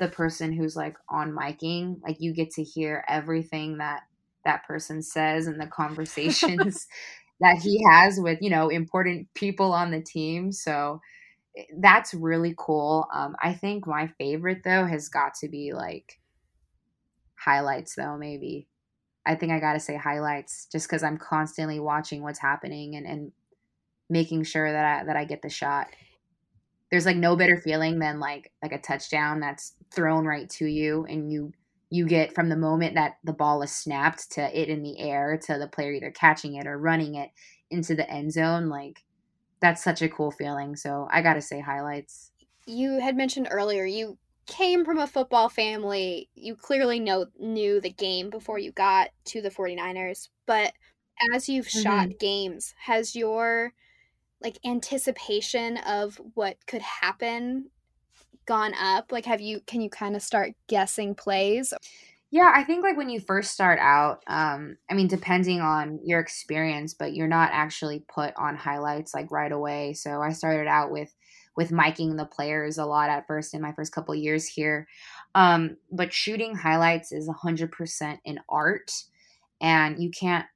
the 0.00 0.08
person 0.08 0.52
who's 0.52 0.76
like 0.76 0.96
on 1.08 1.32
miking, 1.32 2.00
like 2.02 2.16
you 2.20 2.32
get 2.32 2.50
to 2.52 2.62
hear 2.62 3.04
everything 3.08 3.78
that 3.78 4.02
that 4.44 4.64
person 4.66 5.02
says 5.02 5.46
and 5.46 5.60
the 5.60 5.66
conversations 5.72 6.86
that 7.40 7.58
he 7.58 7.84
has 7.90 8.18
with, 8.20 8.38
you 8.42 8.50
know, 8.50 8.68
important 8.68 9.28
people 9.34 9.72
on 9.72 9.90
the 9.90 10.00
team. 10.02 10.52
So 10.52 11.00
eh, 11.58 11.64
that's 11.80 12.14
really 12.14 12.54
cool. 12.58 13.08
Um, 13.14 13.36
I 13.42 13.54
think 13.54 13.86
my 13.86 14.08
favorite 14.18 14.62
though 14.64 14.86
has 14.86 15.08
got 15.10 15.34
to 15.42 15.48
be 15.48 15.72
like 15.74 16.20
highlights 17.36 17.94
though, 17.94 18.16
maybe. 18.16 18.68
I 19.26 19.36
think 19.36 19.52
I 19.52 19.60
gotta 19.60 19.80
say 19.80 19.96
highlights 19.96 20.68
just 20.72 20.88
because 20.88 21.02
I'm 21.04 21.18
constantly 21.18 21.80
watching 21.80 22.22
what's 22.22 22.40
happening 22.40 22.96
and, 22.96 23.06
and 23.06 23.32
making 24.08 24.44
sure 24.44 24.70
that 24.70 24.84
I 24.84 25.04
that 25.04 25.16
I 25.16 25.24
get 25.24 25.42
the 25.42 25.48
shot. 25.48 25.88
There's 26.90 27.06
like 27.06 27.16
no 27.16 27.36
better 27.36 27.56
feeling 27.56 27.98
than 27.98 28.20
like 28.20 28.52
like 28.62 28.72
a 28.72 28.78
touchdown 28.78 29.40
that's 29.40 29.74
thrown 29.94 30.24
right 30.24 30.48
to 30.50 30.66
you 30.66 31.06
and 31.08 31.30
you 31.30 31.52
you 31.90 32.06
get 32.06 32.34
from 32.34 32.48
the 32.48 32.56
moment 32.56 32.94
that 32.94 33.16
the 33.24 33.32
ball 33.32 33.62
is 33.62 33.72
snapped 33.72 34.30
to 34.32 34.60
it 34.60 34.68
in 34.68 34.82
the 34.82 34.98
air 35.00 35.38
to 35.46 35.58
the 35.58 35.68
player 35.68 35.92
either 35.92 36.10
catching 36.10 36.54
it 36.54 36.66
or 36.66 36.78
running 36.78 37.14
it 37.14 37.30
into 37.70 37.94
the 37.94 38.08
end 38.10 38.32
zone 38.32 38.68
like 38.68 39.02
that's 39.60 39.82
such 39.82 40.02
a 40.02 40.08
cool 40.08 40.30
feeling. 40.30 40.76
So 40.76 41.08
I 41.10 41.22
got 41.22 41.34
to 41.34 41.42
say 41.42 41.60
highlights. 41.60 42.30
You 42.66 43.00
had 43.00 43.16
mentioned 43.16 43.48
earlier 43.50 43.84
you 43.84 44.18
came 44.46 44.84
from 44.84 44.98
a 44.98 45.06
football 45.06 45.48
family. 45.48 46.28
You 46.34 46.54
clearly 46.56 47.00
know 47.00 47.26
knew 47.38 47.80
the 47.80 47.90
game 47.90 48.30
before 48.30 48.58
you 48.58 48.72
got 48.72 49.10
to 49.26 49.42
the 49.42 49.50
49ers, 49.50 50.28
but 50.46 50.72
as 51.34 51.48
you've 51.48 51.66
mm-hmm. 51.66 51.82
shot 51.82 52.08
games, 52.18 52.74
has 52.78 53.16
your 53.16 53.72
like 54.42 54.58
anticipation 54.64 55.78
of 55.78 56.20
what 56.34 56.56
could 56.66 56.82
happen 56.82 57.70
gone 58.46 58.74
up? 58.74 59.12
Like 59.12 59.26
have 59.26 59.40
you 59.40 59.60
can 59.66 59.80
you 59.80 59.90
kind 59.90 60.16
of 60.16 60.22
start 60.22 60.52
guessing 60.66 61.14
plays? 61.14 61.74
Yeah, 62.30 62.52
I 62.54 62.62
think 62.62 62.82
like 62.82 62.96
when 62.96 63.08
you 63.08 63.20
first 63.20 63.52
start 63.52 63.78
out, 63.80 64.22
um, 64.26 64.76
I 64.90 64.94
mean, 64.94 65.08
depending 65.08 65.60
on 65.62 66.00
your 66.04 66.20
experience, 66.20 66.92
but 66.92 67.14
you're 67.14 67.26
not 67.26 67.50
actually 67.52 68.04
put 68.06 68.34
on 68.36 68.54
highlights 68.54 69.14
like 69.14 69.30
right 69.30 69.50
away. 69.50 69.94
So 69.94 70.20
I 70.20 70.32
started 70.32 70.68
out 70.68 70.90
with 70.90 71.14
with 71.56 71.70
miking 71.70 72.16
the 72.16 72.26
players 72.26 72.78
a 72.78 72.84
lot 72.84 73.10
at 73.10 73.26
first 73.26 73.52
in 73.52 73.60
my 73.60 73.72
first 73.72 73.92
couple 73.92 74.14
years 74.14 74.46
here. 74.46 74.86
Um, 75.34 75.76
but 75.90 76.12
shooting 76.12 76.54
highlights 76.54 77.10
is 77.10 77.28
100% 77.28 78.18
an 78.24 78.40
art, 78.48 78.92
and 79.60 80.00
you 80.00 80.10
can't 80.10 80.46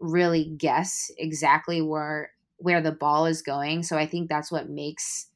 really 0.00 0.52
guess 0.56 1.10
exactly 1.16 1.80
where 1.80 2.32
where 2.60 2.80
the 2.80 2.92
ball 2.92 3.26
is 3.26 3.42
going. 3.42 3.82
So 3.82 3.96
I 3.96 4.06
think 4.06 4.28
that's 4.28 4.52
what 4.52 4.68
makes 4.68 5.30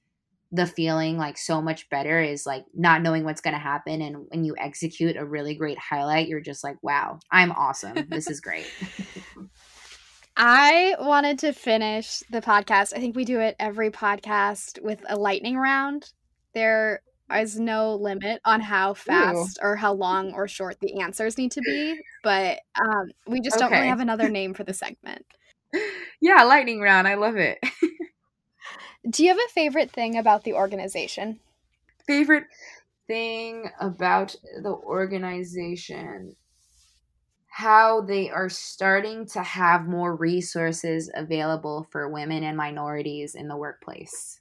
the 0.55 0.67
feeling 0.67 1.17
like 1.17 1.37
so 1.37 1.61
much 1.61 1.89
better 1.91 2.21
is 2.23 2.47
like 2.47 2.65
not 2.75 3.03
knowing 3.03 3.25
what's 3.25 3.41
going 3.41 3.55
to 3.55 3.59
happen 3.59 4.01
and 4.01 4.27
when 4.29 4.45
you 4.45 4.55
execute 4.57 5.17
a 5.17 5.25
really 5.25 5.55
great 5.55 5.79
highlight 5.79 6.29
you're 6.29 6.41
just 6.41 6.63
like 6.63 6.77
wow 6.81 7.19
i'm 7.33 7.51
awesome 7.53 8.07
this 8.09 8.31
is 8.31 8.41
great 8.41 8.67
i 10.37 10.95
wanted 11.01 11.41
to 11.41 11.53
finish 11.53 12.23
the 12.31 12.41
podcast 12.41 12.93
i 12.95 13.01
think 13.01 13.17
we 13.17 13.25
do 13.25 13.41
it 13.41 13.57
every 13.59 13.91
podcast 13.91 14.81
with 14.81 15.01
a 15.09 15.17
lightning 15.17 15.57
round 15.57 16.13
there 16.55 17.03
is 17.35 17.59
no 17.59 17.97
limit 17.97 18.41
on 18.45 18.61
how 18.61 18.95
fast 18.95 19.59
Ooh. 19.59 19.67
or 19.67 19.77
how 19.77 19.93
long 19.93 20.33
or 20.35 20.47
short 20.47 20.77
the 20.81 21.01
answers 21.01 21.37
need 21.37 21.51
to 21.51 21.61
be 21.63 21.99
but 22.23 22.61
um, 22.81 23.11
we 23.27 23.41
just 23.41 23.57
okay. 23.57 23.65
don't 23.65 23.73
really 23.73 23.89
have 23.89 24.01
another 24.01 24.29
name 24.31 24.55
for 24.55 24.63
the 24.63 24.75
segment 24.75 25.25
yeah, 26.21 26.43
lightning 26.45 26.81
round. 26.81 27.09
I 27.09 27.15
love 27.15 27.37
it. 27.37 27.59
Do 29.09 29.23
you 29.23 29.31
have 29.31 29.39
a 29.39 29.53
favorite 29.53 29.91
thing 29.91 30.17
about 30.17 30.45
the 30.45 30.55
organization? 30.55 31.41
Favorite 32.07 32.47
thing 33.07 33.71
about 33.81 34.35
the 34.63 34.73
organization? 34.73 36.37
How 37.49 38.01
they 38.01 38.31
are 38.31 38.49
starting 38.49 39.27
to 39.29 39.43
have 39.43 39.87
more 39.87 40.17
resources 40.17 41.11
available 41.15 41.87
for 41.91 42.09
women 42.09 42.43
and 42.43 42.57
minorities 42.57 43.35
in 43.35 43.49
the 43.49 43.57
workplace. 43.57 44.41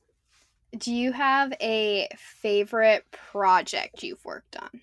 Do 0.75 0.91
you 0.91 1.11
have 1.11 1.53
a 1.61 2.07
favorite 2.17 3.05
project 3.11 4.01
you've 4.01 4.25
worked 4.25 4.55
on? 4.55 4.81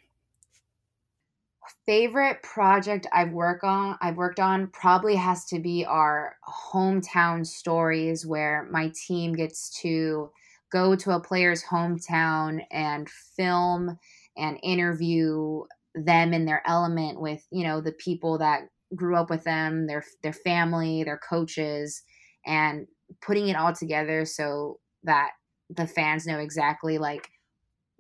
Favorite 1.87 2.43
project 2.43 3.07
I've 3.13 3.33
worked 3.33 3.65
on 3.65 3.97
I've 4.01 4.17
worked 4.17 4.41
on 4.41 4.69
probably 4.69 5.17
has 5.17 5.45
to 5.47 5.59
be 5.59 5.85
our 5.85 6.37
hometown 6.73 7.47
stories 7.47 8.27
where 8.27 8.69
my 8.71 8.93
team 9.07 9.35
gets 9.35 9.71
to 9.83 10.31
go 10.73 10.95
to 10.97 11.13
a 11.13 11.21
player's 11.21 11.65
hometown 11.65 12.61
and 12.71 13.09
film 13.09 13.99
and 14.37 14.59
interview 14.63 15.65
them 15.95 16.33
in 16.33 16.45
their 16.45 16.63
element 16.67 17.21
with, 17.21 17.45
you 17.51 17.65
know, 17.65 17.81
the 17.81 17.93
people 17.93 18.39
that 18.39 18.63
grew 18.95 19.17
up 19.17 19.31
with 19.31 19.45
them, 19.45 19.87
their 19.87 20.05
their 20.23 20.33
family, 20.33 21.05
their 21.05 21.19
coaches 21.19 22.03
and 22.47 22.87
putting 23.21 23.49
it 23.49 23.57
all 23.57 23.73
together 23.73 24.25
so 24.25 24.79
that 25.03 25.31
the 25.69 25.87
fans 25.87 26.27
know 26.27 26.39
exactly 26.39 26.99
like 26.99 27.29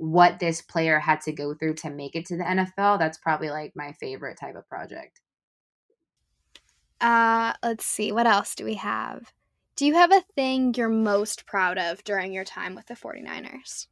what 0.00 0.38
this 0.38 0.62
player 0.62 0.98
had 0.98 1.20
to 1.20 1.30
go 1.30 1.52
through 1.52 1.74
to 1.74 1.90
make 1.90 2.16
it 2.16 2.24
to 2.24 2.36
the 2.36 2.42
NFL, 2.42 2.98
that's 2.98 3.18
probably 3.18 3.50
like 3.50 3.76
my 3.76 3.92
favorite 3.92 4.38
type 4.40 4.56
of 4.56 4.66
project. 4.66 5.20
Uh, 7.02 7.52
let's 7.62 7.84
see. 7.84 8.10
What 8.10 8.26
else 8.26 8.54
do 8.54 8.64
we 8.64 8.74
have? 8.74 9.30
Do 9.76 9.84
you 9.84 9.94
have 9.94 10.10
a 10.10 10.22
thing 10.34 10.72
you're 10.74 10.88
most 10.88 11.44
proud 11.44 11.76
of 11.76 12.02
during 12.02 12.32
your 12.32 12.44
time 12.44 12.74
with 12.74 12.86
the 12.86 12.94
49ers? 12.94 13.88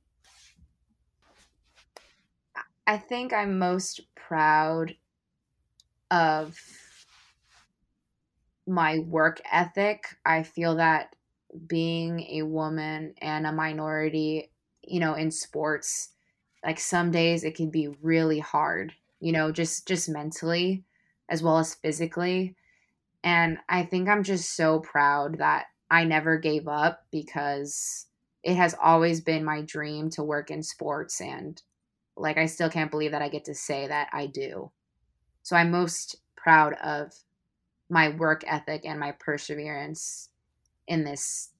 I 2.86 2.96
think 2.96 3.34
I'm 3.34 3.58
most 3.58 4.00
proud 4.14 4.94
of 6.10 6.58
my 8.66 9.00
work 9.00 9.42
ethic. 9.52 10.16
I 10.24 10.42
feel 10.42 10.76
that 10.76 11.14
being 11.66 12.20
a 12.30 12.42
woman 12.42 13.14
and 13.20 13.46
a 13.46 13.52
minority 13.52 14.50
you 14.90 15.00
know, 15.00 15.14
in 15.14 15.30
sports, 15.30 16.10
like 16.64 16.80
some 16.80 17.10
days 17.10 17.44
it 17.44 17.54
can 17.54 17.70
be 17.70 17.88
really 18.02 18.38
hard, 18.38 18.94
you 19.20 19.32
know, 19.32 19.52
just 19.52 19.86
just 19.86 20.08
mentally 20.08 20.84
as 21.28 21.42
well 21.42 21.58
as 21.58 21.74
physically. 21.74 22.56
And 23.22 23.58
I 23.68 23.84
think 23.84 24.08
I'm 24.08 24.22
just 24.22 24.56
so 24.56 24.80
proud 24.80 25.38
that 25.38 25.66
I 25.90 26.04
never 26.04 26.38
gave 26.38 26.68
up 26.68 27.06
because 27.10 28.06
it 28.42 28.56
has 28.56 28.74
always 28.80 29.20
been 29.20 29.44
my 29.44 29.62
dream 29.62 30.10
to 30.10 30.22
work 30.22 30.50
in 30.50 30.62
sports 30.62 31.20
and 31.20 31.60
like 32.16 32.36
I 32.36 32.46
still 32.46 32.70
can't 32.70 32.90
believe 32.90 33.12
that 33.12 33.22
I 33.22 33.28
get 33.28 33.44
to 33.44 33.54
say 33.54 33.86
that 33.86 34.08
I 34.12 34.26
do. 34.26 34.70
So 35.42 35.56
I'm 35.56 35.70
most 35.70 36.16
proud 36.36 36.74
of 36.74 37.12
my 37.88 38.10
work 38.10 38.42
ethic 38.46 38.82
and 38.84 38.98
my 38.98 39.12
perseverance 39.12 40.30
in 40.86 41.04
this 41.04 41.50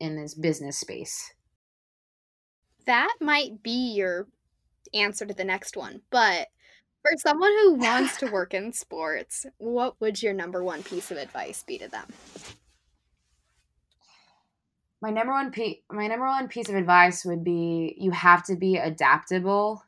in 0.00 0.16
this 0.16 0.34
business 0.34 0.78
space 0.78 1.32
that 2.86 3.14
might 3.20 3.62
be 3.62 3.94
your 3.94 4.26
answer 4.92 5.26
to 5.26 5.34
the 5.34 5.44
next 5.44 5.76
one. 5.76 6.02
But 6.10 6.48
for 7.02 7.12
someone 7.18 7.52
who 7.62 7.74
wants 7.74 8.16
to 8.18 8.30
work 8.30 8.54
in 8.54 8.72
sports, 8.72 9.46
what 9.58 10.00
would 10.00 10.22
your 10.22 10.32
number 10.32 10.64
one 10.64 10.82
piece 10.82 11.10
of 11.10 11.18
advice 11.18 11.62
be 11.62 11.78
to 11.78 11.88
them? 11.88 12.06
My 15.02 15.10
number 15.10 15.32
one 15.32 15.50
pe- 15.50 15.80
my 15.90 16.06
number 16.06 16.24
one 16.24 16.48
piece 16.48 16.70
of 16.70 16.76
advice 16.76 17.26
would 17.26 17.44
be 17.44 17.94
you 17.98 18.10
have 18.12 18.42
to 18.46 18.56
be 18.56 18.76
adaptable. 18.76 19.84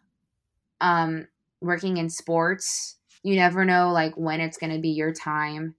Um, 0.82 1.28
working 1.62 1.96
in 1.96 2.10
sports, 2.10 2.96
you 3.22 3.34
never 3.36 3.64
know 3.64 3.92
like 3.92 4.14
when 4.14 4.42
it's 4.42 4.58
going 4.58 4.74
to 4.74 4.78
be 4.78 4.90
your 4.90 5.14
time 5.14 5.74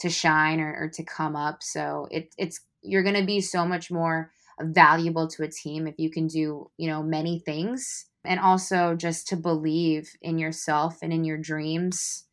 to 0.00 0.10
shine 0.10 0.60
or, 0.60 0.76
or 0.78 0.88
to 0.90 1.02
come 1.04 1.34
up. 1.34 1.62
So 1.62 2.06
it, 2.10 2.34
it's 2.36 2.60
you're 2.82 3.02
going 3.02 3.14
to 3.16 3.24
be 3.24 3.40
so 3.40 3.64
much 3.64 3.90
more 3.90 4.30
valuable 4.60 5.28
to 5.28 5.42
a 5.42 5.48
team 5.48 5.86
if 5.86 5.94
you 5.98 6.10
can 6.10 6.26
do, 6.26 6.70
you 6.76 6.88
know, 6.88 7.02
many 7.02 7.38
things 7.38 8.06
and 8.26 8.40
also 8.40 8.94
just 8.94 9.28
to 9.28 9.36
believe 9.36 10.10
in 10.20 10.38
yourself 10.38 10.98
and 11.02 11.12
in 11.12 11.24
your 11.24 11.38
dreams 11.38 12.24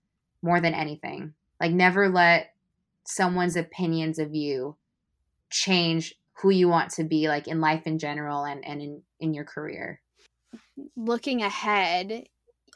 more 0.41 0.59
than 0.59 0.73
anything. 0.73 1.33
Like 1.59 1.71
never 1.71 2.09
let 2.09 2.53
someone's 3.05 3.55
opinions 3.55 4.19
of 4.19 4.33
you 4.33 4.75
change 5.49 6.15
who 6.33 6.49
you 6.49 6.67
want 6.67 6.91
to 6.91 7.03
be 7.03 7.27
like 7.27 7.47
in 7.47 7.62
life 7.62 7.86
in 7.86 7.99
general 7.99 8.43
and 8.43 8.65
and 8.65 8.81
in 8.81 9.01
in 9.19 9.33
your 9.33 9.45
career. 9.45 10.01
Looking 10.95 11.41
ahead, 11.41 12.27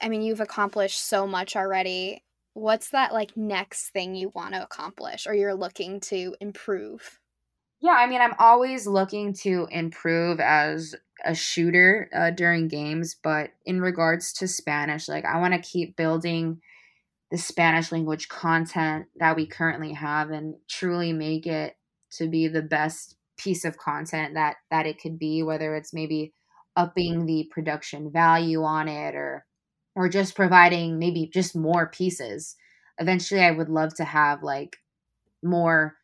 I 0.02 0.10
mean 0.10 0.22
you've 0.22 0.42
accomplished 0.42 1.04
so 1.04 1.28
much 1.28 1.56
already. 1.56 2.24
What's 2.54 2.90
that 2.90 3.14
like 3.14 3.36
next 3.36 3.90
thing 3.90 4.16
you 4.16 4.32
want 4.34 4.54
to 4.54 4.64
accomplish 4.64 5.28
or 5.28 5.34
you're 5.34 5.56
looking 5.56 6.00
to 6.02 6.36
improve? 6.40 7.20
Yeah, 7.80 7.92
I 7.92 8.08
mean, 8.08 8.22
I'm 8.22 8.34
always 8.40 8.88
looking 8.88 9.34
to 9.44 9.68
improve 9.72 10.40
as 10.40 10.96
a 11.24 11.36
shooter 11.36 12.10
uh, 12.14 12.32
during 12.32 12.68
games, 12.68 13.16
but 13.22 13.52
in 13.66 13.82
regards 13.82 14.34
to 14.34 14.48
Spanish, 14.48 15.08
like 15.08 15.26
I 15.26 15.40
want 15.40 15.54
to 15.54 15.60
keep 15.60 15.96
building 15.96 16.62
the 17.32 17.38
Spanish 17.38 17.92
language 17.92 18.30
content 18.30 19.08
that 19.18 19.36
we 19.36 19.48
currently 19.48 19.94
have 19.94 20.32
and 20.32 20.56
truly 20.70 21.14
make 21.14 21.48
it 21.48 21.78
to 22.14 22.28
be 22.30 22.48
the 22.48 22.64
best 22.64 23.18
piece 23.38 23.66
of 23.66 23.78
content 23.78 24.36
that 24.36 24.58
that 24.72 24.88
it 24.88 25.02
could 25.02 25.20
be 25.20 25.44
whether 25.44 25.76
it's 25.76 25.94
maybe 25.94 26.34
upping 26.78 27.26
the 27.26 27.50
production 27.52 28.12
value 28.12 28.64
on 28.64 28.88
it 28.88 29.16
or 29.16 29.46
or 29.96 30.10
just 30.10 30.36
providing 30.36 31.00
maybe 31.00 31.30
just 31.34 31.56
more 31.56 31.88
pieces. 31.88 32.56
Eventually 33.00 33.42
i 33.42 33.52
would 33.52 33.70
love 33.70 33.94
to 33.96 34.06
have 34.06 34.44
like 34.44 34.78
more 35.44 35.97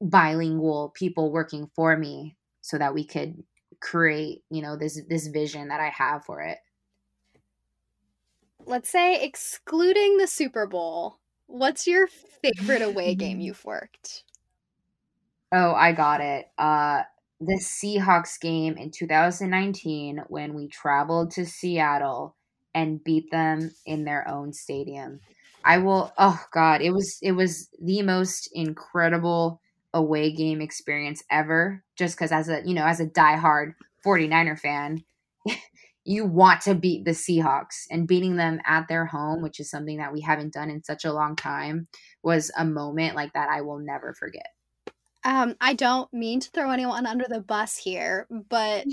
bilingual 0.00 0.92
people 0.94 1.32
working 1.32 1.70
for 1.74 1.96
me 1.96 2.36
so 2.60 2.78
that 2.78 2.94
we 2.94 3.04
could 3.04 3.42
create 3.80 4.42
you 4.50 4.60
know 4.62 4.76
this 4.76 5.00
this 5.08 5.28
vision 5.28 5.68
that 5.68 5.80
i 5.80 5.88
have 5.88 6.24
for 6.24 6.40
it. 6.42 6.58
Let's 8.66 8.90
say 8.90 9.22
excluding 9.22 10.18
the 10.18 10.26
super 10.26 10.66
bowl 10.66 11.18
what's 11.46 11.86
your 11.86 12.06
favorite 12.42 12.82
away 12.82 13.14
game 13.14 13.40
you've 13.40 13.64
worked? 13.64 14.24
Oh 15.52 15.72
i 15.72 15.92
got 15.92 16.20
it. 16.20 16.46
Uh 16.58 17.02
the 17.40 17.60
seahawks 17.62 18.38
game 18.40 18.76
in 18.76 18.90
2019 18.90 20.24
when 20.28 20.54
we 20.54 20.68
traveled 20.68 21.30
to 21.30 21.46
seattle 21.46 22.36
and 22.74 23.02
beat 23.02 23.30
them 23.30 23.70
in 23.86 24.04
their 24.04 24.28
own 24.28 24.52
stadium. 24.52 25.20
I 25.64 25.78
will 25.78 26.12
oh 26.18 26.40
god 26.52 26.82
it 26.82 26.90
was 26.90 27.18
it 27.22 27.32
was 27.32 27.68
the 27.82 28.02
most 28.02 28.50
incredible 28.52 29.60
away 29.94 30.32
game 30.32 30.60
experience 30.60 31.22
ever 31.30 31.82
just 31.96 32.16
because 32.16 32.32
as 32.32 32.48
a 32.48 32.62
you 32.64 32.74
know 32.74 32.84
as 32.84 33.00
a 33.00 33.06
diehard 33.06 33.74
49er 34.04 34.58
fan 34.58 35.02
you 36.04 36.24
want 36.24 36.60
to 36.62 36.74
beat 36.74 37.04
the 37.04 37.12
Seahawks 37.12 37.84
and 37.90 38.06
beating 38.06 38.36
them 38.36 38.60
at 38.66 38.86
their 38.88 39.06
home 39.06 39.42
which 39.42 39.60
is 39.60 39.70
something 39.70 39.98
that 39.98 40.12
we 40.12 40.20
haven't 40.20 40.52
done 40.52 40.70
in 40.70 40.82
such 40.82 41.04
a 41.04 41.12
long 41.12 41.36
time 41.36 41.88
was 42.22 42.50
a 42.56 42.64
moment 42.64 43.16
like 43.16 43.32
that 43.32 43.48
I 43.48 43.62
will 43.62 43.78
never 43.78 44.14
forget 44.14 44.48
um, 45.24 45.56
I 45.60 45.74
don't 45.74 46.12
mean 46.12 46.40
to 46.40 46.50
throw 46.50 46.70
anyone 46.70 47.04
under 47.04 47.26
the 47.28 47.40
bus 47.40 47.76
here, 47.76 48.26
but 48.48 48.86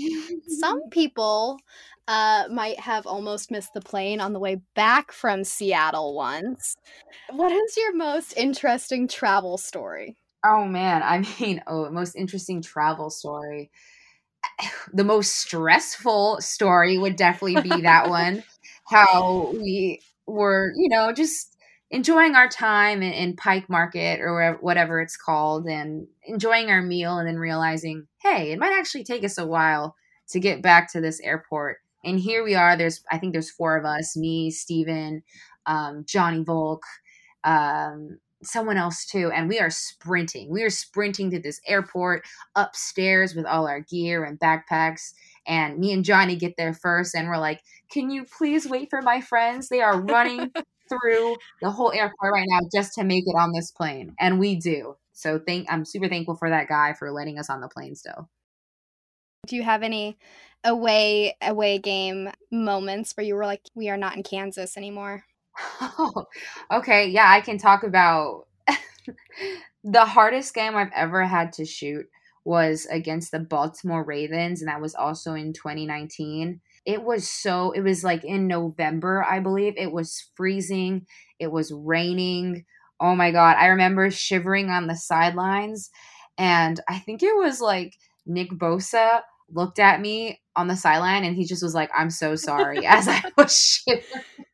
some 0.48 0.82
people 0.90 1.58
uh, 2.08 2.44
might 2.50 2.80
have 2.80 3.06
almost 3.06 3.50
missed 3.50 3.74
the 3.74 3.80
plane 3.80 4.20
on 4.20 4.32
the 4.32 4.40
way 4.40 4.60
back 4.74 5.12
from 5.12 5.44
Seattle 5.44 6.14
once. 6.14 6.76
What 7.30 7.52
is 7.52 7.76
your 7.76 7.94
most 7.94 8.36
interesting 8.36 9.08
travel 9.08 9.56
story? 9.56 10.16
Oh 10.46 10.64
man, 10.64 11.02
I 11.02 11.18
mean, 11.40 11.62
oh, 11.66 11.90
most 11.90 12.16
interesting 12.16 12.62
travel 12.62 13.10
story. 13.10 13.70
The 14.92 15.04
most 15.04 15.34
stressful 15.34 16.40
story 16.40 16.96
would 16.96 17.16
definitely 17.16 17.60
be 17.60 17.82
that 17.82 18.08
one. 18.08 18.44
How 18.88 19.50
we 19.52 20.00
were, 20.26 20.72
you 20.76 20.88
know, 20.88 21.12
just 21.12 21.56
enjoying 21.90 22.36
our 22.36 22.48
time 22.48 23.02
in, 23.02 23.12
in 23.12 23.36
Pike 23.36 23.68
Market 23.68 24.20
or 24.20 24.56
whatever 24.60 25.00
it's 25.00 25.16
called 25.16 25.66
and 25.66 26.06
enjoying 26.24 26.70
our 26.70 26.82
meal 26.82 27.18
and 27.18 27.26
then 27.26 27.36
realizing, 27.38 28.06
hey, 28.22 28.52
it 28.52 28.58
might 28.60 28.72
actually 28.78 29.04
take 29.04 29.24
us 29.24 29.38
a 29.38 29.46
while 29.46 29.96
to 30.28 30.40
get 30.40 30.62
back 30.62 30.90
to 30.92 31.00
this 31.00 31.20
airport. 31.20 31.78
And 32.04 32.18
here 32.18 32.44
we 32.44 32.54
are. 32.54 32.76
There's, 32.76 33.02
I 33.10 33.18
think 33.18 33.32
there's 33.32 33.50
four 33.50 33.76
of 33.76 33.84
us 33.84 34.16
me, 34.16 34.50
Steven, 34.52 35.22
um, 35.66 36.04
Johnny 36.06 36.44
Volk, 36.44 36.84
um, 37.42 38.18
someone 38.46 38.76
else 38.76 39.04
too 39.04 39.30
and 39.34 39.48
we 39.48 39.58
are 39.58 39.70
sprinting. 39.70 40.50
We 40.50 40.62
are 40.62 40.70
sprinting 40.70 41.30
to 41.30 41.40
this 41.40 41.60
airport 41.66 42.24
upstairs 42.54 43.34
with 43.34 43.46
all 43.46 43.66
our 43.66 43.80
gear 43.80 44.24
and 44.24 44.38
backpacks 44.38 45.12
and 45.46 45.78
me 45.78 45.92
and 45.92 46.04
johnny 46.04 46.34
get 46.34 46.56
there 46.56 46.74
first 46.74 47.14
and 47.14 47.28
we're 47.28 47.38
like 47.38 47.62
can 47.90 48.10
you 48.10 48.24
please 48.24 48.66
wait 48.66 48.90
for 48.90 49.02
my 49.02 49.20
friends? 49.20 49.68
They 49.68 49.80
are 49.80 50.00
running 50.00 50.50
through 50.88 51.36
the 51.60 51.70
whole 51.70 51.92
airport 51.92 52.32
right 52.32 52.46
now 52.48 52.60
just 52.72 52.94
to 52.94 53.04
make 53.04 53.24
it 53.26 53.34
on 53.36 53.52
this 53.52 53.70
plane 53.70 54.14
and 54.20 54.38
we 54.38 54.56
do. 54.56 54.96
So 55.12 55.40
thank 55.44 55.66
i'm 55.70 55.84
super 55.84 56.08
thankful 56.08 56.36
for 56.36 56.50
that 56.50 56.68
guy 56.68 56.92
for 56.92 57.10
letting 57.10 57.38
us 57.38 57.50
on 57.50 57.60
the 57.60 57.68
plane 57.68 57.94
still. 57.94 58.28
Do 59.46 59.56
you 59.56 59.62
have 59.62 59.82
any 59.82 60.18
away 60.64 61.36
away 61.40 61.78
game 61.78 62.30
moments 62.50 63.16
where 63.16 63.24
you 63.24 63.34
were 63.34 63.46
like 63.46 63.62
we 63.74 63.88
are 63.88 63.96
not 63.96 64.16
in 64.16 64.22
kansas 64.22 64.76
anymore 64.76 65.24
Oh, 65.80 66.24
okay. 66.70 67.08
Yeah, 67.08 67.30
I 67.30 67.40
can 67.40 67.58
talk 67.58 67.82
about 67.82 68.46
the 69.84 70.04
hardest 70.04 70.54
game 70.54 70.76
I've 70.76 70.92
ever 70.94 71.24
had 71.24 71.52
to 71.54 71.64
shoot 71.64 72.06
was 72.44 72.86
against 72.90 73.32
the 73.32 73.40
Baltimore 73.40 74.04
Ravens, 74.04 74.60
and 74.60 74.68
that 74.68 74.80
was 74.80 74.94
also 74.94 75.34
in 75.34 75.52
2019. 75.52 76.60
It 76.84 77.02
was 77.02 77.28
so, 77.28 77.72
it 77.72 77.80
was 77.80 78.04
like 78.04 78.24
in 78.24 78.46
November, 78.46 79.24
I 79.24 79.40
believe. 79.40 79.74
It 79.76 79.92
was 79.92 80.28
freezing, 80.36 81.06
it 81.38 81.50
was 81.50 81.72
raining. 81.72 82.64
Oh 83.00 83.14
my 83.14 83.30
God. 83.30 83.56
I 83.58 83.66
remember 83.66 84.10
shivering 84.10 84.70
on 84.70 84.86
the 84.86 84.96
sidelines, 84.96 85.90
and 86.38 86.80
I 86.88 86.98
think 86.98 87.22
it 87.22 87.36
was 87.36 87.60
like 87.60 87.94
Nick 88.26 88.50
Bosa 88.50 89.22
looked 89.52 89.78
at 89.78 90.00
me 90.00 90.40
on 90.56 90.66
the 90.68 90.76
sideline 90.76 91.24
and 91.24 91.36
he 91.36 91.44
just 91.44 91.62
was 91.62 91.74
like, 91.74 91.90
I'm 91.96 92.10
so 92.10 92.34
sorry 92.34 92.84
as 92.86 93.06
I 93.08 93.22
was 93.36 93.56
shivering 93.86 94.45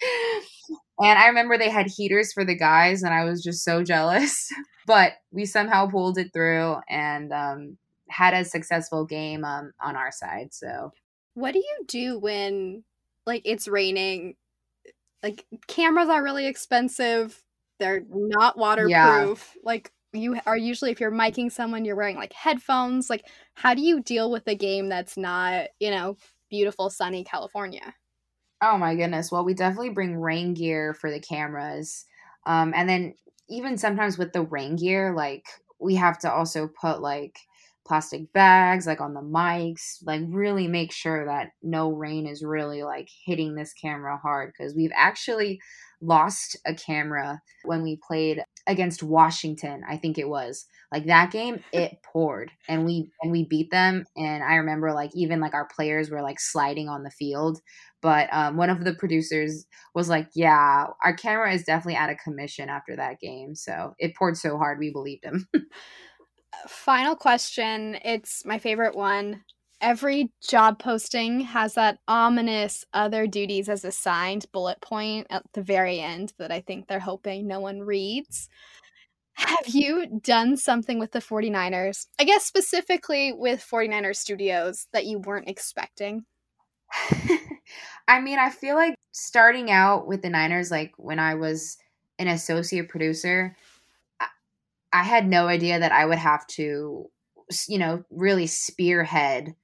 and 0.00 1.18
I 1.18 1.28
remember 1.28 1.56
they 1.56 1.70
had 1.70 1.86
heaters 1.86 2.32
for 2.32 2.44
the 2.44 2.56
guys, 2.56 3.02
and 3.02 3.14
I 3.14 3.24
was 3.24 3.42
just 3.42 3.64
so 3.64 3.82
jealous. 3.82 4.52
but 4.86 5.12
we 5.30 5.44
somehow 5.44 5.86
pulled 5.86 6.18
it 6.18 6.32
through 6.32 6.76
and 6.88 7.32
um, 7.32 7.76
had 8.08 8.34
a 8.34 8.44
successful 8.44 9.04
game 9.04 9.44
um, 9.44 9.72
on 9.80 9.96
our 9.96 10.10
side. 10.10 10.52
So, 10.52 10.92
what 11.34 11.52
do 11.52 11.58
you 11.58 11.84
do 11.86 12.18
when 12.18 12.84
like 13.26 13.42
it's 13.44 13.68
raining? 13.68 14.34
Like 15.22 15.44
cameras 15.66 16.08
are 16.08 16.22
really 16.22 16.46
expensive. 16.46 17.42
They're 17.78 18.02
not 18.08 18.56
waterproof. 18.56 18.90
Yeah. 18.90 19.60
Like 19.62 19.92
you 20.12 20.40
are 20.46 20.56
usually 20.56 20.90
if 20.90 21.00
you're 21.00 21.12
miking 21.12 21.52
someone, 21.52 21.84
you're 21.84 21.96
wearing 21.96 22.16
like 22.16 22.32
headphones. 22.32 23.10
Like 23.10 23.26
how 23.54 23.74
do 23.74 23.82
you 23.82 24.02
deal 24.02 24.30
with 24.30 24.46
a 24.48 24.54
game 24.54 24.88
that's 24.88 25.16
not, 25.16 25.68
you 25.80 25.90
know, 25.90 26.16
beautiful 26.50 26.88
sunny 26.88 27.24
California? 27.24 27.94
Oh 28.60 28.76
my 28.76 28.94
goodness. 28.94 29.30
Well, 29.30 29.44
we 29.44 29.54
definitely 29.54 29.90
bring 29.90 30.16
rain 30.20 30.54
gear 30.54 30.92
for 30.94 31.10
the 31.10 31.20
cameras. 31.20 32.06
Um, 32.46 32.72
and 32.74 32.88
then 32.88 33.14
even 33.48 33.78
sometimes 33.78 34.18
with 34.18 34.32
the 34.32 34.42
rain 34.42 34.76
gear, 34.76 35.14
like 35.14 35.46
we 35.80 35.94
have 35.94 36.18
to 36.20 36.32
also 36.32 36.68
put 36.80 37.00
like 37.00 37.38
plastic 37.86 38.30
bags 38.32 38.86
like 38.86 39.00
on 39.00 39.14
the 39.14 39.20
mics, 39.22 39.98
like 40.04 40.22
really 40.28 40.66
make 40.68 40.92
sure 40.92 41.24
that 41.24 41.52
no 41.62 41.90
rain 41.92 42.26
is 42.26 42.42
really 42.42 42.82
like 42.82 43.08
hitting 43.24 43.54
this 43.54 43.72
camera 43.72 44.18
hard 44.18 44.52
because 44.56 44.74
we've 44.74 44.92
actually 44.94 45.60
lost 46.00 46.56
a 46.66 46.74
camera 46.74 47.40
when 47.64 47.82
we 47.82 47.98
played 48.06 48.42
against 48.66 49.02
Washington, 49.02 49.82
I 49.88 49.96
think 49.96 50.18
it 50.18 50.28
was. 50.28 50.66
Like 50.92 51.06
that 51.06 51.30
game, 51.30 51.62
it 51.72 52.02
poured 52.02 52.50
and 52.68 52.84
we 52.84 53.10
and 53.22 53.32
we 53.32 53.44
beat 53.44 53.70
them. 53.70 54.04
And 54.16 54.42
I 54.44 54.56
remember 54.56 54.92
like 54.92 55.10
even 55.14 55.40
like 55.40 55.54
our 55.54 55.66
players 55.74 56.10
were 56.10 56.22
like 56.22 56.40
sliding 56.40 56.88
on 56.88 57.02
the 57.04 57.10
field. 57.10 57.60
But 58.00 58.28
um, 58.32 58.56
one 58.56 58.70
of 58.70 58.84
the 58.84 58.94
producers 58.94 59.66
was 59.94 60.08
like, 60.08 60.28
"Yeah, 60.34 60.86
our 61.04 61.14
camera 61.14 61.52
is 61.52 61.64
definitely 61.64 61.96
out 61.96 62.10
of 62.10 62.18
commission 62.18 62.68
after 62.68 62.96
that 62.96 63.20
game." 63.20 63.54
So 63.54 63.94
it 63.98 64.14
poured 64.16 64.36
so 64.36 64.56
hard, 64.56 64.78
we 64.78 64.92
believed 64.92 65.24
him. 65.24 65.48
Final 66.68 67.16
question. 67.16 67.98
It's 68.04 68.44
my 68.44 68.58
favorite 68.58 68.96
one. 68.96 69.44
Every 69.80 70.32
job 70.46 70.80
posting 70.80 71.40
has 71.42 71.74
that 71.74 71.98
ominous 72.08 72.84
other 72.92 73.28
duties 73.28 73.68
as 73.68 73.84
assigned 73.84 74.46
bullet 74.52 74.80
point 74.80 75.28
at 75.30 75.44
the 75.52 75.62
very 75.62 76.00
end 76.00 76.32
that 76.38 76.50
I 76.50 76.60
think 76.60 76.88
they're 76.88 76.98
hoping 76.98 77.46
no 77.46 77.60
one 77.60 77.80
reads. 77.80 78.48
Have 79.34 79.68
you 79.68 80.20
done 80.20 80.56
something 80.56 80.98
with 80.98 81.12
the 81.12 81.20
49ers? 81.20 82.06
I 82.18 82.24
guess 82.24 82.44
specifically 82.44 83.32
with 83.32 83.64
49ers 83.64 84.16
Studios 84.16 84.88
that 84.92 85.06
you 85.06 85.20
weren't 85.20 85.48
expecting? 85.48 86.24
I 88.06 88.20
mean, 88.20 88.38
I 88.38 88.50
feel 88.50 88.74
like 88.76 88.94
starting 89.12 89.70
out 89.70 90.06
with 90.06 90.22
the 90.22 90.30
Niners, 90.30 90.70
like 90.70 90.92
when 90.96 91.18
I 91.18 91.34
was 91.34 91.76
an 92.18 92.28
associate 92.28 92.88
producer, 92.88 93.56
I, 94.92 95.04
had 95.04 95.28
no 95.28 95.46
idea 95.46 95.78
that 95.78 95.92
I 95.92 96.06
would 96.06 96.18
have 96.18 96.46
to 96.48 97.10
you 97.68 97.78
know, 97.78 98.04
really 98.10 98.46
spearhead 98.46 99.54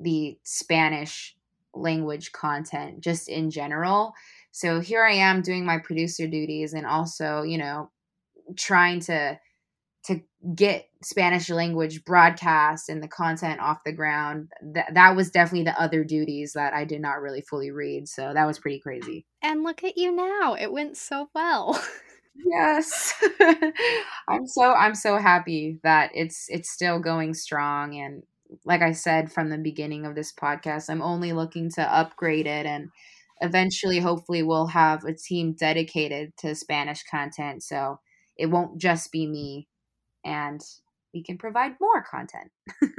the 0.00 0.38
Spanish 0.42 1.36
language 1.74 2.32
content 2.32 3.00
just 3.00 3.28
in 3.28 3.50
general. 3.50 4.14
So 4.50 4.80
here 4.80 5.04
I 5.04 5.14
am 5.14 5.42
doing 5.42 5.64
my 5.64 5.78
producer 5.78 6.26
duties 6.26 6.74
and 6.74 6.86
also, 6.86 7.42
you 7.42 7.58
know, 7.58 7.90
trying 8.56 9.00
to 9.00 9.38
to 10.04 10.20
get 10.54 10.88
Spanish 11.02 11.48
language 11.48 12.04
broadcast 12.04 12.88
and 12.88 13.02
the 13.02 13.08
content 13.08 13.60
off 13.60 13.84
the 13.84 13.92
ground. 13.92 14.50
That 14.74 14.94
that 14.94 15.16
was 15.16 15.30
definitely 15.30 15.64
the 15.64 15.80
other 15.80 16.04
duties 16.04 16.52
that 16.54 16.74
I 16.74 16.84
did 16.84 17.00
not 17.00 17.20
really 17.20 17.42
fully 17.42 17.70
read. 17.70 18.08
So 18.08 18.32
that 18.34 18.46
was 18.46 18.58
pretty 18.58 18.80
crazy. 18.80 19.26
And 19.42 19.62
look 19.62 19.84
at 19.84 19.96
you 19.96 20.12
now. 20.12 20.54
It 20.54 20.72
went 20.72 20.96
so 20.96 21.28
well. 21.34 21.80
yes. 22.34 23.14
I'm 24.28 24.46
so 24.46 24.72
I'm 24.72 24.94
so 24.94 25.18
happy 25.18 25.78
that 25.82 26.10
it's 26.14 26.46
it's 26.48 26.70
still 26.70 26.98
going 26.98 27.34
strong 27.34 27.96
and 27.96 28.22
like 28.66 28.82
I 28.82 28.92
said 28.92 29.32
from 29.32 29.48
the 29.48 29.58
beginning 29.58 30.04
of 30.04 30.14
this 30.14 30.32
podcast, 30.32 30.90
I'm 30.90 31.00
only 31.00 31.32
looking 31.32 31.70
to 31.70 31.82
upgrade 31.82 32.46
it 32.46 32.66
and 32.66 32.90
eventually 33.40 33.98
hopefully 33.98 34.42
we'll 34.42 34.66
have 34.66 35.04
a 35.04 35.14
team 35.14 35.54
dedicated 35.54 36.36
to 36.38 36.54
Spanish 36.54 37.02
content 37.04 37.62
so 37.62 37.98
it 38.36 38.46
won't 38.46 38.78
just 38.78 39.10
be 39.10 39.26
me 39.26 39.68
and 40.24 40.60
we 41.14 41.22
can 41.22 41.38
provide 41.38 41.76
more 41.80 42.02
content. 42.02 42.50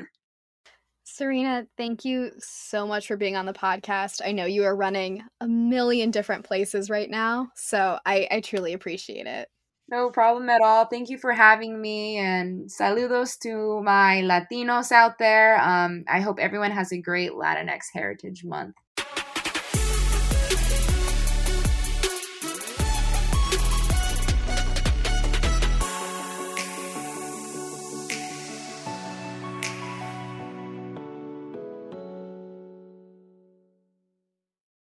Serena, 1.06 1.68
thank 1.78 2.06
you 2.06 2.32
so 2.40 2.88
much 2.88 3.08
for 3.08 3.18
being 3.18 3.36
on 3.36 3.46
the 3.46 3.54
podcast. 3.54 4.22
I 4.26 4.32
know 4.32 4.46
you 4.46 4.64
are 4.64 4.76
running 4.76 5.24
a 5.42 5.48
million 5.48 6.12
different 6.12 6.46
places 6.46 6.90
right 6.90 7.10
now, 7.10 7.50
so 7.56 8.00
I, 8.06 8.28
I 8.32 8.42
truly 8.42 8.74
appreciate 8.74 9.28
it. 9.28 9.50
No 9.90 10.10
problem 10.10 10.50
at 10.50 10.62
all. 10.62 10.86
Thank 10.86 11.10
you 11.10 11.18
for 11.18 11.34
having 11.34 11.80
me 11.80 12.18
and 12.18 12.70
saludos 12.70 13.38
to 13.40 13.82
my 13.84 14.22
Latinos 14.24 14.92
out 14.92 15.20
there. 15.20 15.62
Um, 15.62 16.06
I 16.08 16.22
hope 16.22 16.40
everyone 16.40 16.72
has 16.72 16.92
a 16.94 17.02
great 17.02 17.32
Latinx 17.32 17.82
Heritage 17.94 18.46
Month. 18.46 18.76